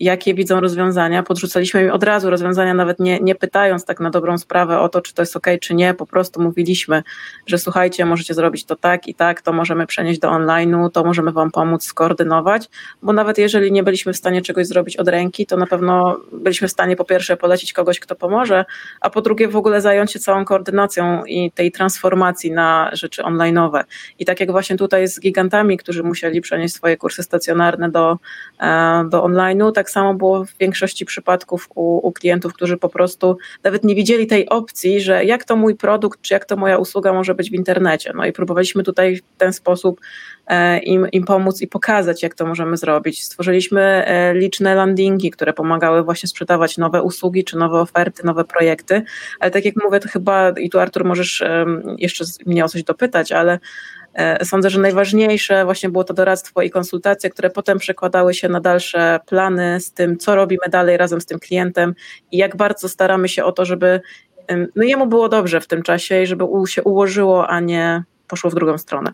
[0.00, 1.22] jakie widzą rozwiązania.
[1.22, 5.00] Podrzucaliśmy im od razu rozwiązania, nawet nie, nie pytając tak na dobrą sprawę o to,
[5.00, 5.94] czy to jest ok, czy nie.
[5.94, 7.02] Po prostu mówiliśmy,
[7.46, 11.32] że słuchajcie, możecie zrobić to tak i tak, to możemy przenieść do online'u, to możemy
[11.32, 12.68] Wam pomóc skoordynować,
[13.02, 16.68] bo nawet jeżeli nie byliśmy w stanie czegoś zrobić od ręki, to na pewno byliśmy
[16.68, 18.64] w stanie po pierwsze polecić kogoś, kto pomoże,
[19.00, 23.84] a po drugie w ogóle zająć się całą koordynacją i tej transformacji na rzeczy online'owe.
[24.18, 28.18] I tak jak właśnie tutaj z gigantami, którzy musieli przenieść swoje kursy stacjonarne do,
[28.60, 29.72] e, online'u.
[29.72, 34.26] Tak samo było w większości przypadków u, u, klientów, którzy po prostu nawet nie widzieli
[34.26, 37.54] tej opcji, że jak to mój produkt, czy jak to moja usługa może być w
[37.54, 38.12] internecie.
[38.14, 40.00] No i próbowaliśmy tutaj w ten sposób
[40.46, 43.24] e, im, im pomóc i pokazać, jak to możemy zrobić.
[43.24, 49.02] Stworzyliśmy e, liczne landingi, które pomagały właśnie sprzedawać nowe usługi, czy nowe oferty, nowe projekty.
[49.40, 51.44] Ale tak jak mówię, to chyba, i tu Artur możesz
[51.98, 53.58] jeszcze mnie o coś dopytać, ale
[54.42, 59.20] sądzę, że najważniejsze właśnie było to doradztwo i konsultacje, które potem przekładały się na dalsze
[59.26, 61.94] plany z tym, co robimy dalej razem z tym klientem
[62.32, 64.00] i jak bardzo staramy się o to, żeby
[64.76, 68.54] no jemu było dobrze w tym czasie i żeby się ułożyło, a nie poszło w
[68.54, 69.12] drugą stronę.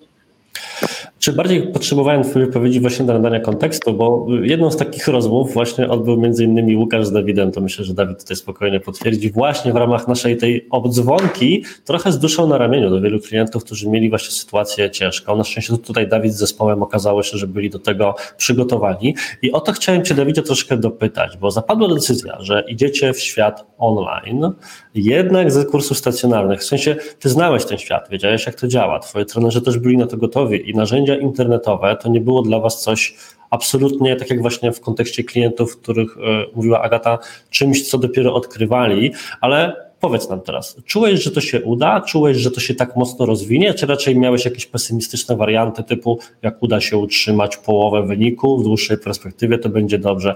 [1.18, 5.88] Czy bardziej potrzebowałem Twojej wypowiedzi właśnie do nadania kontekstu, bo jedną z takich rozmów właśnie
[5.88, 9.76] odbył między innymi Łukasz z Dawidem, to myślę, że Dawid tutaj spokojnie potwierdzi, właśnie w
[9.76, 14.30] ramach naszej tej obdzwonki trochę z duszą na ramieniu do wielu klientów, którzy mieli właśnie
[14.30, 15.36] sytuację ciężką.
[15.36, 19.14] Na szczęście tutaj Dawid z zespołem okazało się, że byli do tego przygotowani.
[19.42, 23.66] I o to chciałem Cię Dawidzie troszkę dopytać, bo zapadła decyzja, że idziecie w świat
[23.78, 24.52] online,
[24.94, 29.24] jednak ze kursów stacjonarnych, w sensie Ty znałeś ten świat, wiedziałeś jak to działa, Twoje
[29.24, 33.14] trenerzy też byli na to gotowi i narzędzia internetowe to nie było dla Was coś
[33.50, 36.20] absolutnie, tak jak właśnie w kontekście klientów, których e,
[36.54, 37.18] mówiła Agata,
[37.50, 42.00] czymś, co dopiero odkrywali, ale powiedz nam teraz, czułeś, że to się uda?
[42.00, 43.74] Czułeś, że to się tak mocno rozwinie?
[43.74, 48.98] Czy raczej miałeś jakieś pesymistyczne warianty typu, jak uda się utrzymać połowę wyniku w dłuższej
[48.98, 50.34] perspektywie, to będzie dobrze?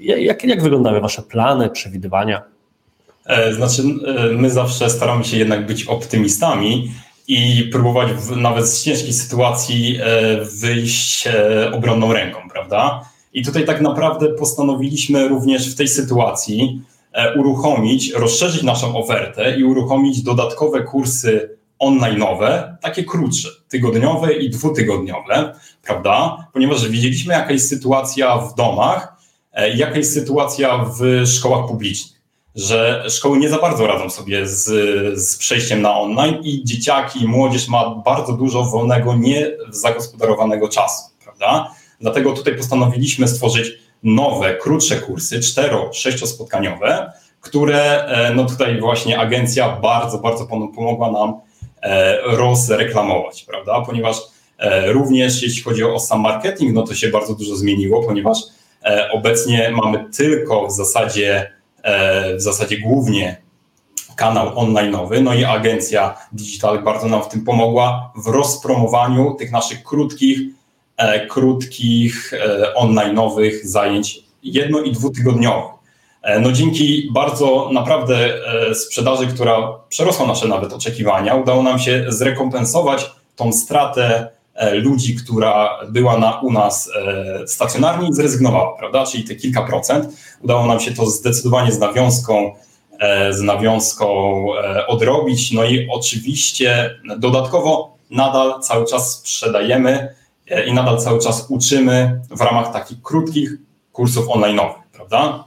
[0.00, 2.42] Jak, jak wyglądały Wasze plany, przewidywania?
[3.26, 6.90] E, znaczy, e, my zawsze staramy się jednak być optymistami
[7.28, 13.08] i próbować w, nawet z ciężkiej sytuacji e, wyjść e, obronną ręką, prawda?
[13.32, 16.82] I tutaj tak naprawdę postanowiliśmy również w tej sytuacji
[17.12, 25.54] e, uruchomić, rozszerzyć naszą ofertę i uruchomić dodatkowe kursy online'owe, takie krótsze, tygodniowe i dwutygodniowe,
[25.82, 26.46] prawda?
[26.52, 29.14] Ponieważ widzieliśmy, jaka jest sytuacja w domach,
[29.74, 32.13] jaka jest sytuacja w szkołach publicznych
[32.54, 34.64] że szkoły nie za bardzo radzą sobie z,
[35.20, 41.74] z przejściem na online i dzieciaki, młodzież ma bardzo dużo wolnego, niezagospodarowanego czasu, prawda?
[42.00, 49.76] Dlatego tutaj postanowiliśmy stworzyć nowe, krótsze kursy, cztero, sześciospotkaniowe, które e, no tutaj właśnie agencja
[49.76, 51.40] bardzo, bardzo pomogła nam
[51.82, 53.80] e, rozreklamować, prawda?
[53.80, 54.16] Ponieważ
[54.58, 58.38] e, również jeśli chodzi o sam marketing, no to się bardzo dużo zmieniło, ponieważ
[59.12, 61.53] obecnie mamy tylko w zasadzie
[62.36, 63.42] w zasadzie głównie
[64.16, 69.82] kanał online'owy, no i agencja Digital bardzo nam w tym pomogła w rozpromowaniu tych naszych
[69.82, 70.38] krótkich,
[70.96, 75.74] e, krótkich e, online'owych zajęć jedno- i dwutygodniowych.
[76.40, 78.34] No dzięki bardzo naprawdę
[78.74, 85.78] sprzedaży, która przerosła nasze nawet oczekiwania, udało nam się zrekompensować tą stratę E, ludzi, która
[85.88, 89.06] była na, u nas e, stacjonarnie zrezygnowała, prawda?
[89.06, 90.08] Czyli te kilka procent.
[90.40, 92.54] Udało nam się to zdecydowanie z nawiązką,
[92.98, 94.46] e, z nawiązką
[94.86, 95.52] odrobić.
[95.52, 100.14] No i oczywiście dodatkowo nadal cały czas sprzedajemy
[100.66, 103.52] i nadal cały czas uczymy w ramach takich krótkich
[103.92, 105.44] kursów online'owych, prawda?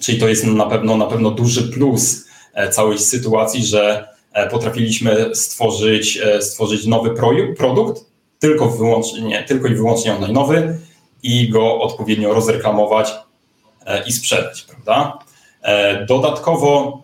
[0.00, 2.26] Czyli to jest na pewno, na pewno duży plus
[2.70, 4.08] całej sytuacji, że
[4.50, 7.10] potrafiliśmy stworzyć, stworzyć nowy
[7.56, 8.09] produkt,
[8.40, 10.74] tylko, wyłącznie, tylko i wyłącznie online'owy
[11.22, 13.12] i go odpowiednio rozreklamować
[14.06, 15.18] i sprzedać, prawda?
[16.08, 17.02] Dodatkowo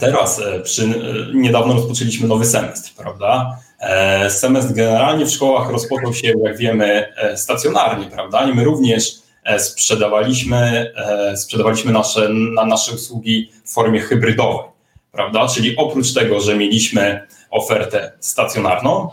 [0.00, 0.88] teraz przy,
[1.34, 3.58] niedawno rozpoczęliśmy nowy semestr, prawda?
[3.80, 8.48] E, semestr generalnie w szkołach rozpoczął się, jak wiemy, e, stacjonarnie, prawda?
[8.50, 10.92] I my również e, sprzedawaliśmy,
[11.36, 14.66] sprzedawaliśmy nasze, na nasze usługi w formie hybrydowej,
[15.12, 15.48] prawda?
[15.48, 19.10] Czyli oprócz tego, że mieliśmy ofertę stacjonarną,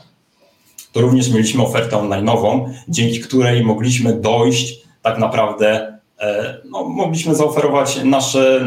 [0.95, 7.99] to również mieliśmy ofertę online'ową, dzięki której mogliśmy dojść tak naprawdę E, no, mogliśmy zaoferować
[8.03, 8.65] nasze,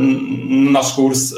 [0.49, 1.37] nasz kurs e,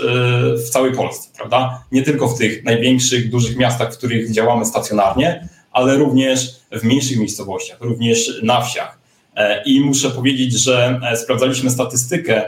[0.57, 1.85] w całej Polsce, prawda?
[1.93, 7.19] Nie tylko w tych największych, dużych miastach, w których działamy stacjonarnie, ale również w mniejszych
[7.19, 8.99] miejscowościach, również na wsiach.
[9.37, 12.43] E, I muszę powiedzieć, że sprawdzaliśmy statystykę,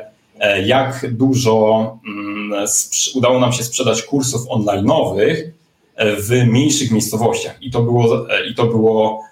[0.64, 2.66] jak dużo mm,
[3.14, 5.37] udało nam się sprzedać kursów online'owych
[5.98, 7.62] w mniejszych miejscowościach.
[7.62, 9.22] I to było, i to było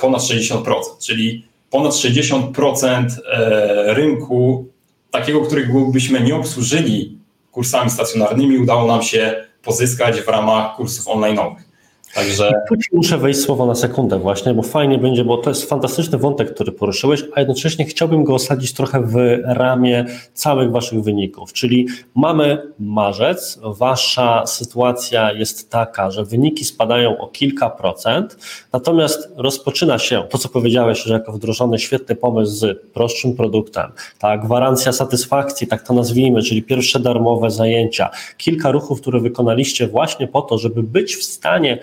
[0.00, 0.64] ponad 60%,
[1.00, 4.66] czyli ponad 60% e, rynku,
[5.10, 7.18] takiego, którego byśmy nie obsłużyli
[7.52, 11.69] kursami stacjonarnymi, udało nam się pozyskać w ramach kursów online'owych.
[12.14, 12.52] Także...
[12.68, 16.18] Tu ci muszę wejść słowo na sekundę właśnie, bo fajnie będzie, bo to jest fantastyczny
[16.18, 21.52] wątek, który poruszyłeś, a jednocześnie chciałbym go osadzić trochę w ramię całych waszych wyników.
[21.52, 28.36] Czyli mamy marzec, wasza sytuacja jest taka, że wyniki spadają o kilka procent,
[28.72, 34.38] natomiast rozpoczyna się to, co powiedziałeś, że jako wdrożony świetny pomysł z prostszym produktem, ta
[34.38, 40.42] gwarancja satysfakcji, tak to nazwijmy, czyli pierwsze darmowe zajęcia, kilka ruchów, które wykonaliście właśnie po
[40.42, 41.78] to, żeby być w stanie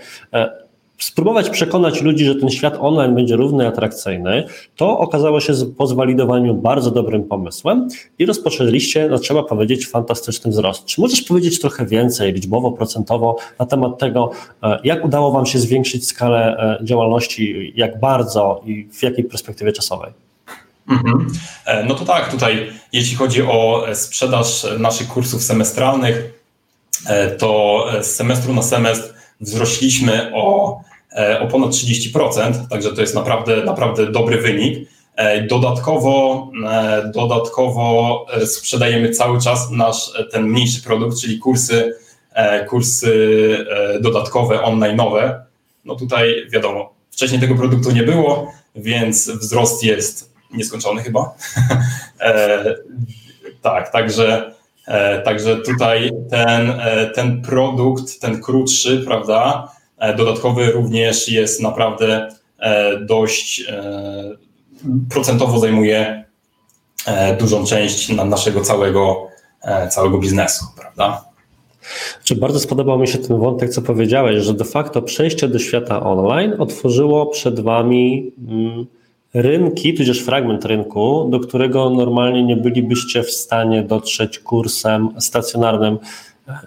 [0.99, 4.43] spróbować przekonać ludzi, że ten świat online będzie równy atrakcyjny,
[4.75, 7.87] to okazało się po zwalidowaniu bardzo dobrym pomysłem
[8.19, 10.85] i rozpoczęliście, no trzeba powiedzieć, fantastyczny wzrost.
[10.85, 14.31] Czy możesz powiedzieć trochę więcej, liczbowo, procentowo na temat tego,
[14.63, 19.71] e, jak udało Wam się zwiększyć skalę e, działalności, jak bardzo i w jakiej perspektywie
[19.71, 20.11] czasowej?
[20.89, 21.27] Mhm.
[21.87, 26.43] No to tak, tutaj jeśli chodzi o sprzedaż naszych kursów semestralnych,
[27.37, 30.79] to z semestru na semestr wzrośliśmy o,
[31.11, 34.89] e, o ponad 30%, także to jest naprawdę, naprawdę dobry wynik.
[35.15, 41.95] E, dodatkowo, e, dodatkowo sprzedajemy cały czas nasz ten mniejszy produkt, czyli kursy,
[42.69, 43.65] kursy
[44.01, 45.33] dodatkowe, online'owe.
[45.85, 51.35] No tutaj wiadomo, wcześniej tego produktu nie było, więc wzrost jest nieskończony chyba.
[53.61, 54.53] tak, także
[55.25, 62.29] także tutaj ten, e, ten produkt, ten krótszy, prawda, e, dodatkowy również jest naprawdę
[63.01, 63.65] dość
[65.09, 66.23] procentowo zajmuje
[67.39, 69.27] dużą część naszego całego,
[69.89, 71.25] całego biznesu, prawda?
[72.23, 76.03] Czy bardzo spodobał mi się ten wątek, co powiedziałeś, że de facto przejście do świata
[76.03, 78.85] online otworzyło przed Wami mm,
[79.41, 85.97] rynki, tudzież fragment rynku, do którego normalnie nie bylibyście w stanie dotrzeć kursem stacjonarnym.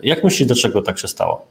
[0.02, 1.46] Jak myślisz, dlaczego tak się stało?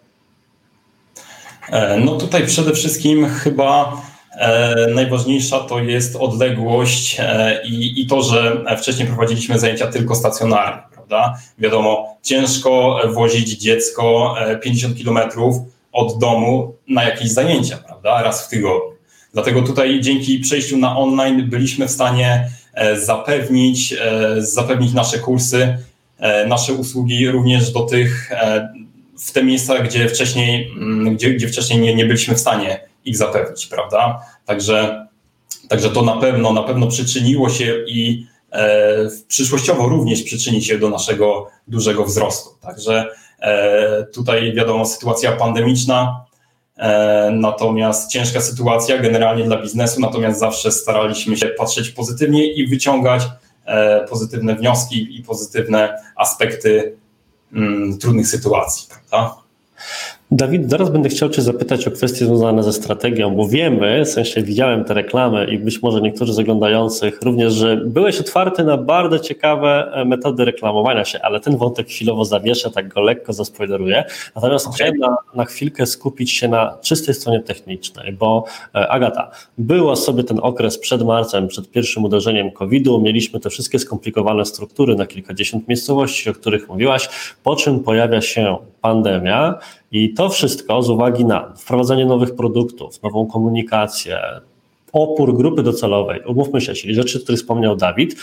[1.71, 4.01] E, no tutaj przede wszystkim chyba
[4.31, 10.81] e, najważniejsza to jest odległość e, i, i to, że wcześniej prowadziliśmy zajęcia tylko stacjonarnie,
[10.93, 11.37] prawda?
[11.57, 15.55] Wiadomo, ciężko wozić dziecko 50 kilometrów
[15.91, 18.23] od domu na jakieś zajęcia, prawda?
[18.23, 18.98] Raz w tygodniu.
[19.33, 25.77] Dlatego tutaj dzięki przejściu na online byliśmy w stanie e, zapewnić, e, zapewnić nasze kursy,
[26.19, 28.31] e, nasze usługi również do tych,
[29.19, 33.17] w te miejsca, gdzie wcześniej, mm, gdzie, gdzie wcześniej nie, nie byliśmy w stanie ich
[33.17, 34.21] zapewnić, prawda?
[34.45, 35.07] Także,
[35.69, 38.25] także to na pewno, na pewno przyczyniło się i
[39.27, 42.49] przyszłościowo również przyczyni się do naszego dużego wzrostu.
[42.61, 43.05] Także
[44.13, 46.25] tutaj wiadomo, sytuacja pandemiczna
[47.31, 53.23] natomiast ciężka sytuacja generalnie dla biznesu, natomiast zawsze staraliśmy się patrzeć pozytywnie i wyciągać
[53.65, 56.97] e, pozytywne wnioski i pozytywne aspekty
[57.53, 59.35] mm, trudnych sytuacji, prawda?
[60.31, 64.41] Dawid, zaraz będę chciał Cię zapytać o kwestie związane ze strategią, bo wiemy, w sensie
[64.41, 69.19] widziałem te reklamy i być może niektórzy z oglądających również, że byłeś otwarty na bardzo
[69.19, 74.03] ciekawe e, metody reklamowania się, ale ten wątek chwilowo zawieszę, tak go lekko zaspoileruję.
[74.35, 74.75] Natomiast okay.
[74.75, 80.23] chciałem na, na chwilkę skupić się na czystej stronie technicznej, bo e, Agata, było sobie
[80.23, 85.67] ten okres przed marcem, przed pierwszym uderzeniem COVID-u, mieliśmy te wszystkie skomplikowane struktury na kilkadziesiąt
[85.67, 87.09] miejscowości, o których mówiłaś,
[87.43, 89.59] po czym pojawia się pandemia,
[89.91, 94.19] i to wszystko z uwagi na wprowadzanie nowych produktów, nową komunikację,
[94.93, 98.15] opór grupy docelowej, umówmy się, czyli rzeczy, które wspomniał Dawid,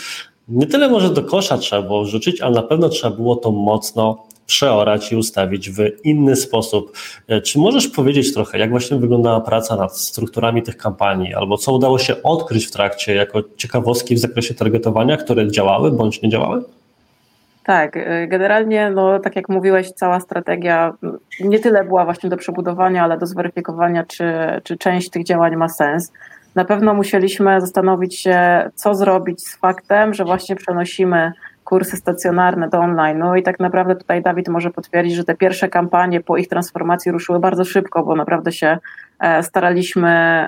[0.47, 4.27] nie tyle może do kosza trzeba było wrzucić, ale na pewno trzeba było to mocno
[4.45, 6.97] przeorać i ustawić w inny sposób.
[7.27, 11.73] E, czy możesz powiedzieć trochę, jak właśnie wyglądała praca nad strukturami tych kampanii, albo co
[11.73, 16.63] udało się odkryć w trakcie jako ciekawostki w zakresie targetowania, które działały bądź nie działały?
[17.67, 20.93] Tak, e, generalnie, no, tak jak mówiłeś, cała strategia
[21.39, 25.69] nie tyle była właśnie do przebudowania, ale do zweryfikowania, czy, czy część tych działań ma
[25.69, 26.13] sens.
[26.55, 31.31] Na pewno musieliśmy zastanowić się, co zrobić z faktem, że właśnie przenosimy
[31.63, 33.17] kursy stacjonarne do online.
[33.17, 37.11] No i tak naprawdę tutaj Dawid może potwierdzić, że te pierwsze kampanie po ich transformacji
[37.11, 38.77] ruszyły bardzo szybko, bo naprawdę się
[39.19, 40.47] e, staraliśmy,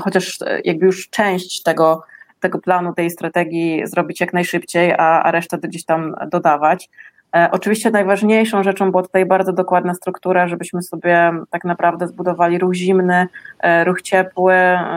[0.00, 2.02] chociaż jakby już część tego,
[2.40, 6.88] tego planu, tej strategii zrobić jak najszybciej, a, a resztę gdzieś tam dodawać.
[7.36, 12.74] E, oczywiście najważniejszą rzeczą była tutaj bardzo dokładna struktura, żebyśmy sobie tak naprawdę zbudowali ruch
[12.74, 13.26] zimny,
[13.60, 14.54] e, ruch ciepły,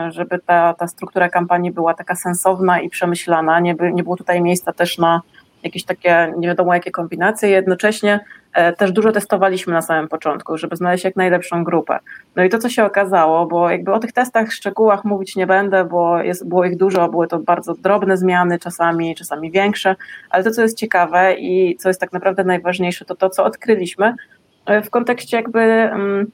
[0.08, 3.60] żeby ta, ta struktura kampanii była taka sensowna i przemyślana.
[3.60, 5.20] Nie, by, nie było tutaj miejsca też na
[5.62, 7.48] jakieś takie nie wiadomo jakie kombinacje.
[7.48, 8.20] Jednocześnie
[8.52, 11.98] e, też dużo testowaliśmy na samym początku, żeby znaleźć jak najlepszą grupę.
[12.36, 15.84] No i to, co się okazało, bo jakby o tych testach, szczegółach mówić nie będę,
[15.84, 19.96] bo jest, było ich dużo, były to bardzo drobne zmiany, czasami, czasami większe,
[20.30, 24.14] ale to, co jest ciekawe i co jest tak naprawdę najważniejsze, to to, co odkryliśmy
[24.66, 26.26] e, w kontekście jakby mm,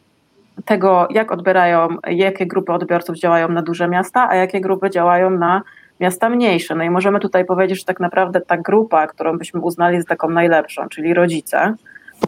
[0.64, 5.62] tego, jak odbierają, jakie grupy odbiorców działają na duże miasta, a jakie grupy działają na
[6.01, 6.75] miasta mniejsze.
[6.75, 10.31] No i możemy tutaj powiedzieć, że tak naprawdę ta grupa, którą byśmy uznali za taką
[10.31, 11.75] najlepszą, czyli rodzice,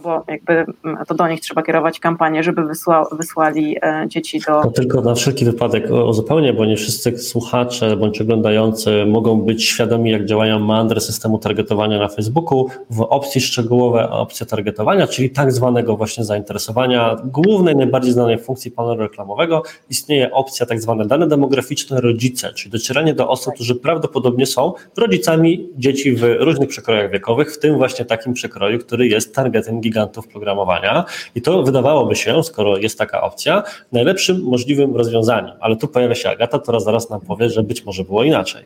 [0.03, 0.53] bo jakby
[0.84, 4.62] mm, to do nich trzeba kierować kampanię, żeby wysła, wysłali e, dzieci do...
[4.62, 10.11] To tylko na wszelki wypadek zupełnie, bo nie wszyscy słuchacze bądź oglądający mogą być świadomi,
[10.11, 12.68] jak działają mandry systemu targetowania na Facebooku.
[12.91, 19.01] W opcji szczegółowe opcja targetowania, czyli tak zwanego właśnie zainteresowania, głównej, najbardziej znanej funkcji panelu
[19.01, 24.72] reklamowego, istnieje opcja tak zwane dane demograficzne rodzice, czyli docieranie do osób, którzy prawdopodobnie są
[24.97, 30.28] rodzicami dzieci w różnych przekrojach wiekowych, w tym właśnie takim przekroju, który jest targetem gigantów
[30.28, 31.05] programowania
[31.35, 33.62] i to wydawałoby się, skoro jest taka opcja,
[33.93, 35.57] najlepszym możliwym rozwiązaniem.
[35.61, 38.64] Ale tu pojawia się Agata, która zaraz nam powie, że być może było inaczej.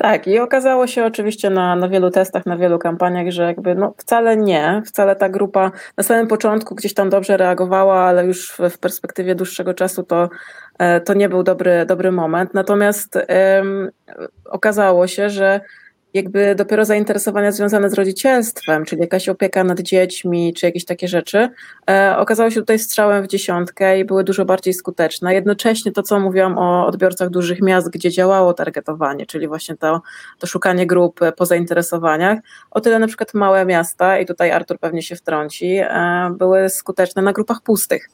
[0.00, 3.94] Tak, i okazało się oczywiście na, na wielu testach, na wielu kampaniach, że jakby no
[3.96, 8.70] wcale nie, wcale ta grupa na samym początku gdzieś tam dobrze reagowała, ale już w,
[8.70, 10.28] w perspektywie dłuższego czasu to,
[10.78, 12.54] e, to nie był dobry, dobry moment.
[12.54, 13.18] Natomiast
[14.44, 15.60] okazało się, że
[16.14, 21.48] jakby dopiero zainteresowania związane z rodzicielstwem, czyli jakaś opieka nad dziećmi, czy jakieś takie rzeczy,
[21.90, 25.34] e, okazało się tutaj strzałem w dziesiątkę i były dużo bardziej skuteczne.
[25.34, 30.02] Jednocześnie to, co mówiłam o odbiorcach dużych miast, gdzie działało targetowanie, czyli właśnie to,
[30.38, 32.38] to szukanie grup po zainteresowaniach,
[32.70, 37.22] o tyle na przykład małe miasta, i tutaj Artur pewnie się wtrąci, e, były skuteczne
[37.22, 38.08] na grupach pustych.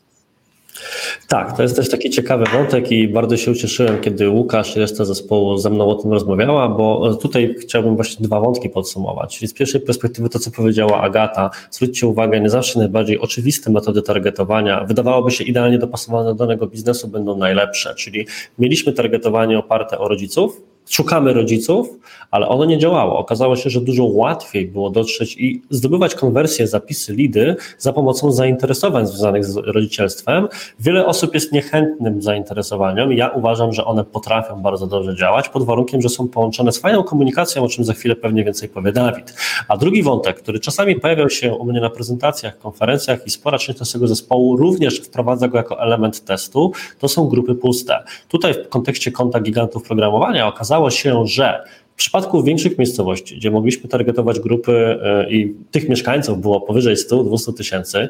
[1.28, 5.04] Tak, to jest też taki ciekawy wątek i bardzo się ucieszyłem, kiedy Łukasz i reszta
[5.04, 9.38] zespołu ze mną o tym rozmawiała, bo tutaj chciałbym właśnie dwa wątki podsumować.
[9.38, 14.02] Czyli z pierwszej perspektywy to, co powiedziała Agata, zwróćcie uwagę, nie zawsze najbardziej oczywiste metody
[14.02, 17.94] targetowania, wydawałoby się idealnie dopasowane do danego biznesu, będą najlepsze.
[17.94, 18.26] Czyli
[18.58, 21.88] mieliśmy targetowanie oparte o rodziców, szukamy rodziców,
[22.30, 23.18] ale ono nie działało.
[23.18, 29.06] Okazało się, że dużo łatwiej było dotrzeć i zdobywać konwersję, zapisy, lidy za pomocą zainteresowań
[29.06, 30.48] związanych z rodzicielstwem.
[30.80, 33.12] Wiele osób jest niechętnym zainteresowaniem.
[33.12, 37.02] Ja uważam, że one potrafią bardzo dobrze działać pod warunkiem, że są połączone z fajną
[37.02, 39.34] komunikacją, o czym za chwilę pewnie więcej powie Dawid.
[39.68, 43.80] A drugi wątek, który czasami pojawiał się u mnie na prezentacjach, konferencjach i spora część
[43.80, 48.04] naszego zespołu również wprowadza go jako element testu, to są grupy puste.
[48.28, 51.64] Tutaj w kontekście konta gigantów programowania okazało okazało się, że
[51.94, 57.54] w przypadku większych miejscowości, gdzie mogliśmy targetować grupy e, i tych mieszkańców było powyżej 100-200
[57.56, 58.08] tysięcy,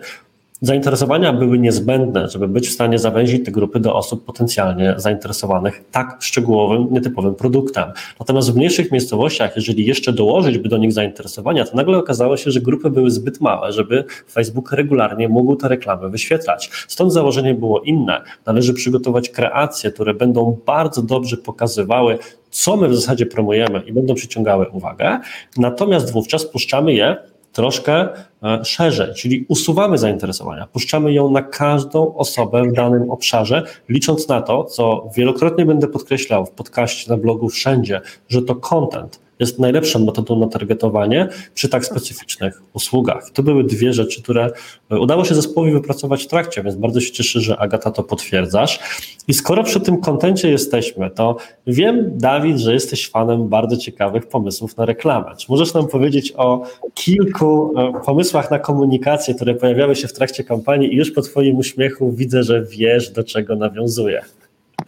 [0.61, 6.17] Zainteresowania były niezbędne, żeby być w stanie zawęzić te grupy do osób potencjalnie zainteresowanych tak
[6.21, 7.85] szczegółowym, nietypowym produktem.
[8.21, 12.51] Natomiast w mniejszych miejscowościach, jeżeli jeszcze dołożyć by do nich zainteresowania, to nagle okazało się,
[12.51, 16.71] że grupy były zbyt małe, żeby Facebook regularnie mógł te reklamy wyświetlać.
[16.89, 18.23] Stąd założenie było inne.
[18.47, 22.19] Należy przygotować kreacje, które będą bardzo dobrze pokazywały,
[22.57, 25.21] co my w zasadzie promujemy i będą przyciągały uwagę,
[25.57, 27.17] natomiast wówczas puszczamy je
[27.53, 28.09] troszkę
[28.43, 34.43] e, szerzej, czyli usuwamy zainteresowania, puszczamy ją na każdą osobę w danym obszarze, licząc na
[34.43, 40.05] to, co wielokrotnie będę podkreślał w podcaście, na blogu, wszędzie, że to content jest najlepszą
[40.05, 43.31] metodą na targetowanie przy tak specyficznych usługach.
[43.31, 44.51] To były dwie rzeczy, które
[44.91, 48.81] udało się zespołowi wypracować w trakcie, więc bardzo się cieszę, że Agata to potwierdzasz.
[49.29, 54.77] I skoro przy tym kontencie jesteśmy, to wiem, Dawid, że jesteś fanem bardzo ciekawych pomysłów
[54.77, 55.37] na reklamę.
[55.39, 56.63] Czy możesz nam powiedzieć o
[56.95, 61.57] kilku e, pomysłach na komunikację, które pojawiały się w trakcie kampanii i już po Twoim
[61.57, 64.23] uśmiechu widzę, że wiesz, do czego nawiązuje.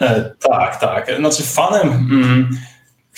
[0.01, 1.16] E, tak, tak.
[1.18, 2.49] Znaczy fanem mm,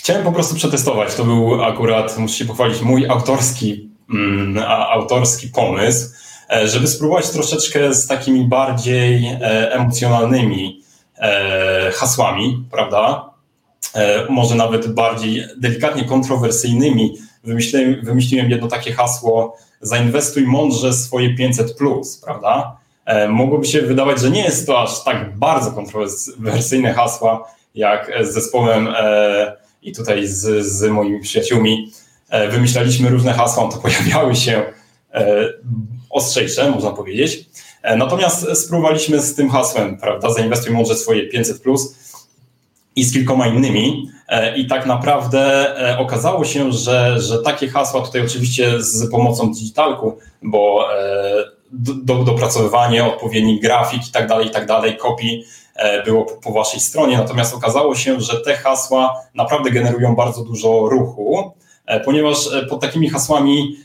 [0.00, 1.14] chciałem po prostu przetestować.
[1.14, 6.10] To był akurat, muszę się pochwalić, mój autorski, mm, autorski pomysł,
[6.50, 10.82] e, żeby spróbować troszeczkę z takimi bardziej e, emocjonalnymi
[11.18, 13.30] e, hasłami, prawda?
[13.94, 17.16] E, może nawet bardziej delikatnie kontrowersyjnymi.
[17.44, 22.76] Wymyśliłem, wymyśliłem jedno takie hasło, zainwestuj mądrze swoje 500, plus, prawda?
[23.04, 28.34] E, mogłoby się wydawać, że nie jest to aż tak bardzo kontrowersyjne hasła, jak z
[28.34, 31.92] zespołem e, i tutaj z, z moimi przyjaciółmi
[32.50, 34.62] wymyślaliśmy różne hasła, to pojawiały się
[36.10, 37.44] ostrzejsze, można powiedzieć.
[37.96, 41.94] Natomiast spróbowaliśmy z tym hasłem, prawda, zainwestuj mądrze swoje 500 plus
[42.96, 44.10] i z kilkoma innymi.
[44.28, 45.40] E, I tak naprawdę
[45.90, 52.14] e, okazało się, że, że takie hasła tutaj oczywiście z pomocą digitalku, bo e, do,
[52.14, 55.44] dopracowywanie odpowiednich grafik i tak dalej, i tak dalej, kopii
[56.04, 57.16] było po, waszej stronie.
[57.18, 61.52] Natomiast okazało się, że te hasła naprawdę generują bardzo dużo ruchu,
[62.04, 62.36] ponieważ
[62.68, 63.76] pod takimi hasłami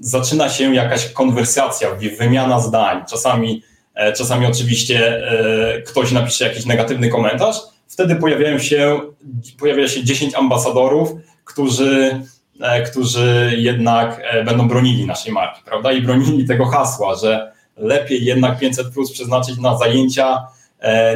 [0.00, 1.88] zaczyna się jakaś konwersacja,
[2.18, 3.04] wymiana zdań.
[3.10, 3.62] Czasami
[4.00, 7.56] E, czasami oczywiście e, ktoś napisze jakiś negatywny komentarz,
[7.88, 9.00] wtedy pojawiają się,
[9.58, 11.10] pojawia się 10 ambasadorów,
[11.44, 12.20] którzy,
[12.60, 15.92] e, którzy jednak będą bronili naszej marki, prawda?
[15.92, 20.46] I bronili tego hasła, że lepiej jednak 500 plus przeznaczyć na zajęcia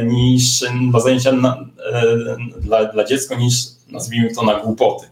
[0.03, 1.65] niż dla zajęcia na,
[2.61, 3.55] dla, dla dziecka niż
[3.89, 5.07] nazwijmy to na głupoty.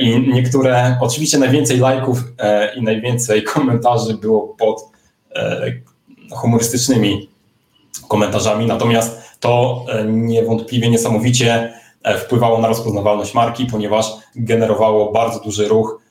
[0.00, 2.18] I niektóre, oczywiście najwięcej lajków
[2.76, 4.90] i najwięcej komentarzy było pod
[6.30, 7.28] humorystycznymi
[8.08, 11.72] komentarzami, natomiast to e, niewątpliwie niesamowicie
[12.02, 16.09] e, wpływało na rozpoznawalność marki, ponieważ generowało bardzo duży ruch e,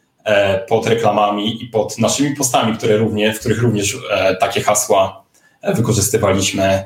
[0.68, 3.98] pod reklamami i pod naszymi postami, które również, w których również
[4.40, 5.24] takie hasła
[5.64, 6.84] wykorzystywaliśmy,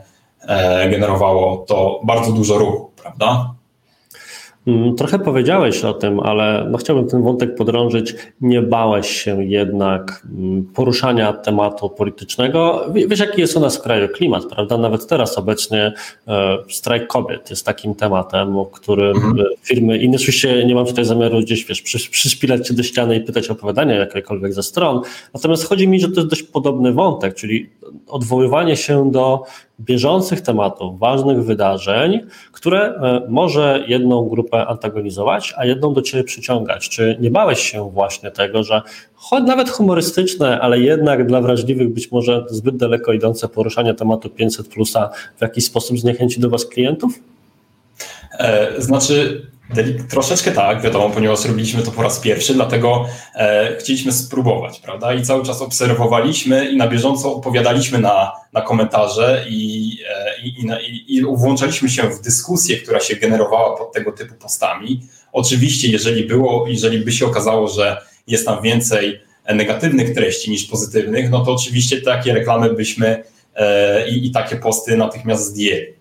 [0.91, 3.53] generowało to bardzo dużo ruchu, prawda?
[4.67, 8.15] Mm, trochę powiedziałeś o tym, ale no chciałbym ten wątek podrążyć.
[8.41, 12.85] Nie bałeś się jednak mm, poruszania tematu politycznego.
[13.07, 14.77] Wiesz, jaki jest u nas w kraju klimat, prawda?
[14.77, 15.93] Nawet teraz obecnie
[16.27, 19.39] e, strajk kobiet jest takim tematem, o którym mhm.
[19.39, 23.21] E, firmy, i oczywiście nie mam tutaj zamiaru gdzieś, wiesz, przyspilać się do ściany i
[23.21, 25.01] pytać o opowiadania jakiekolwiek ze stron.
[25.33, 27.69] Natomiast chodzi mi, że to jest dość podobny wątek, czyli
[28.07, 29.43] odwoływanie się do
[29.79, 32.19] bieżących tematów, ważnych wydarzeń,
[32.51, 36.89] które e, może jedną grupę antagonizować, a jedną do ciebie przyciągać.
[36.89, 38.81] Czy nie bałeś się właśnie tego, że
[39.13, 44.67] choć nawet humorystyczne, ale jednak dla wrażliwych być może zbyt daleko idące poruszanie tematu 500
[44.67, 47.19] plusa w jakiś sposób zniechęci do was klientów?
[48.39, 48.81] E,
[49.71, 53.05] znaczy, Troszeczkę tak, wiadomo, ponieważ robiliśmy to po raz pierwszy, dlatego
[53.35, 55.13] e, chcieliśmy spróbować, prawda?
[55.13, 61.17] I cały czas obserwowaliśmy i na bieżąco odpowiadaliśmy na, na komentarze i, e, i, i,
[61.17, 65.01] i włączaliśmy się w dyskusję, która się generowała pod tego typu postami.
[65.31, 67.97] Oczywiście, jeżeli było, jeżeli by się okazało, że
[68.27, 69.21] jest tam więcej
[69.55, 73.23] negatywnych treści niż pozytywnych, no to oczywiście takie reklamy byśmy
[73.55, 75.93] e, i, i takie posty natychmiast zdjęli.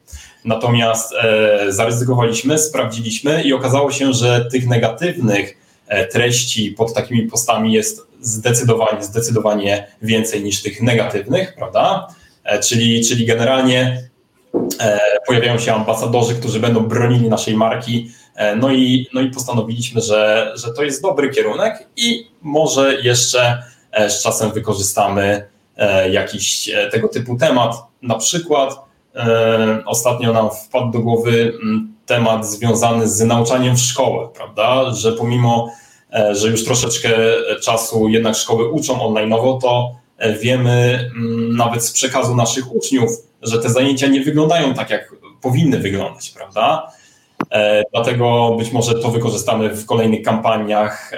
[0.45, 7.73] Natomiast e, zaryzykowaliśmy, sprawdziliśmy i okazało się, że tych negatywnych e, treści pod takimi postami
[7.73, 12.09] jest zdecydowanie, zdecydowanie więcej niż tych negatywnych, prawda?
[12.45, 14.13] E, czyli, czyli generalnie
[15.27, 18.11] pojawiają się ambasadorzy, którzy będą bronili naszej marki,
[18.57, 23.63] no i, no i postanowiliśmy, że, że to jest dobry kierunek i może jeszcze
[24.09, 25.49] z czasem wykorzystamy
[26.11, 28.75] jakiś tego typu temat, na przykład
[29.85, 34.91] ostatnio nam wpadł do głowy mm, temat związany z nauczaniem w szkole, prawda?
[34.95, 35.71] Że pomimo,
[36.13, 37.11] e, że już troszeczkę
[37.63, 43.11] czasu jednak szkoły uczą online'owo, to e, wiemy mm, nawet z przekazu naszych uczniów,
[43.43, 46.93] że te zajęcia nie wyglądają tak, jak powinny wyglądać, prawda?
[47.93, 51.13] Dlatego być może to wykorzystamy w kolejnych kampaniach,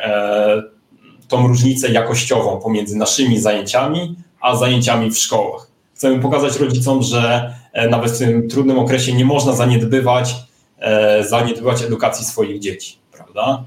[1.28, 5.73] tą różnicę jakościową pomiędzy naszymi zajęciami, a zajęciami w szkołach.
[6.04, 10.34] Chcemy pokazać rodzicom, że E, nawet w tym trudnym okresie nie można zaniedbywać,
[10.78, 13.64] e, zaniedbywać edukacji swoich dzieci, prawda?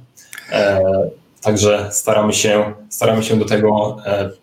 [0.51, 0.81] E,
[1.41, 3.97] także staramy się, staramy się do tego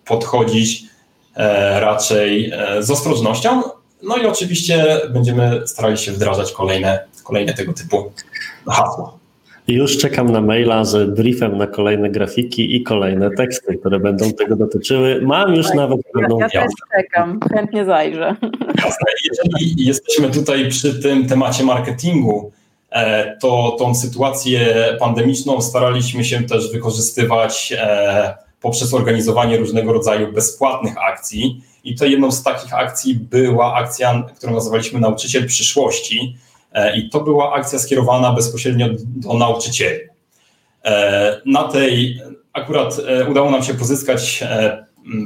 [0.04, 0.84] podchodzić
[1.80, 3.62] raczej z ostrożnością.
[4.02, 8.12] No i oczywiście będziemy starali się wdrażać kolejne, kolejne tego typu
[8.66, 9.18] hasła.
[9.68, 14.56] Już czekam na maila z briefem na kolejne grafiki i kolejne teksty, które będą tego
[14.56, 15.20] dotyczyły.
[15.22, 18.36] Mam już tak, nawet pewną Ja, ja też czekam, chętnie zajrzę.
[18.84, 19.06] Jasne.
[19.24, 22.52] Jeżeli jesteśmy tutaj przy tym temacie marketingu,
[22.90, 30.94] e, to tą sytuację pandemiczną staraliśmy się też wykorzystywać e, poprzez organizowanie różnego rodzaju bezpłatnych
[31.10, 31.62] akcji.
[31.84, 36.36] I to jedną z takich akcji była akcja, którą nazywaliśmy Nauczyciel Przyszłości.
[36.96, 40.00] I to była akcja skierowana bezpośrednio do nauczycieli.
[41.46, 42.20] Na tej
[42.52, 43.00] akurat
[43.30, 44.44] udało nam się pozyskać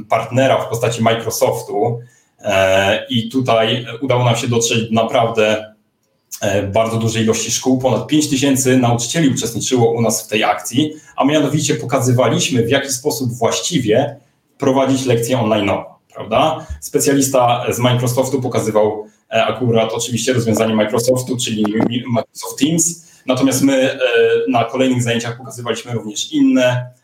[0.09, 1.99] partnera w postaci Microsoftu
[3.09, 5.69] i tutaj udało nam się dotrzeć naprawdę
[6.41, 7.79] E, bardzo dużej ilości szkół.
[7.79, 12.89] Ponad 5 tysięcy nauczycieli uczestniczyło u nas w tej akcji, a mianowicie pokazywaliśmy, w jaki
[12.89, 14.19] sposób właściwie
[14.57, 15.71] prowadzić lekcje online,
[16.13, 16.65] prawda?
[16.81, 21.65] Specjalista z Microsoftu pokazywał e, akurat oczywiście rozwiązanie Microsoftu, czyli
[22.07, 23.99] Microsoft Teams, natomiast my e,
[24.47, 26.99] na kolejnych zajęciach pokazywaliśmy również inne,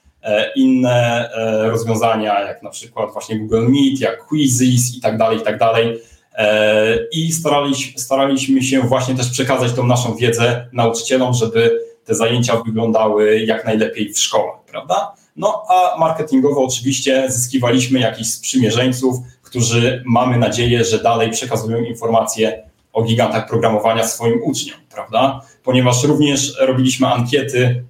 [0.55, 1.29] inne
[1.63, 5.99] rozwiązania, jak na przykład właśnie Google Meet, jak Quizzes i tak dalej, i tak dalej
[6.35, 12.63] E, I staraliśmy, staraliśmy się właśnie też przekazać tą naszą wiedzę nauczycielom, żeby te zajęcia
[12.65, 15.13] wyglądały jak najlepiej w szkołach, prawda?
[15.35, 19.15] No a marketingowo oczywiście zyskiwaliśmy jakichś sprzymierzeńców,
[19.55, 25.41] którzy mamy nadzieję, że dalej przekazują informacje o gigantach programowania swoim uczniom, prawda?
[25.63, 27.83] Ponieważ również robiliśmy ankiety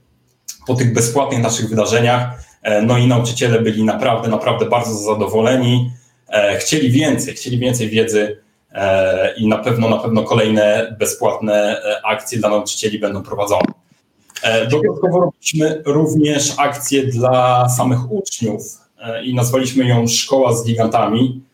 [0.68, 5.91] po tych bezpłatnych naszych wydarzeniach, e, no i nauczyciele byli naprawdę, naprawdę bardzo zadowoleni.
[6.30, 8.38] E, chcieli więcej, chcieli więcej wiedzy
[8.72, 13.66] e, i na pewno, na pewno kolejne bezpłatne akcje dla nauczycieli będą prowadzone.
[14.72, 18.63] Dodatkowo robiliśmy również akcje dla samych uczniów
[19.24, 21.45] i nazwaliśmy ją Szkoła z Gigantami.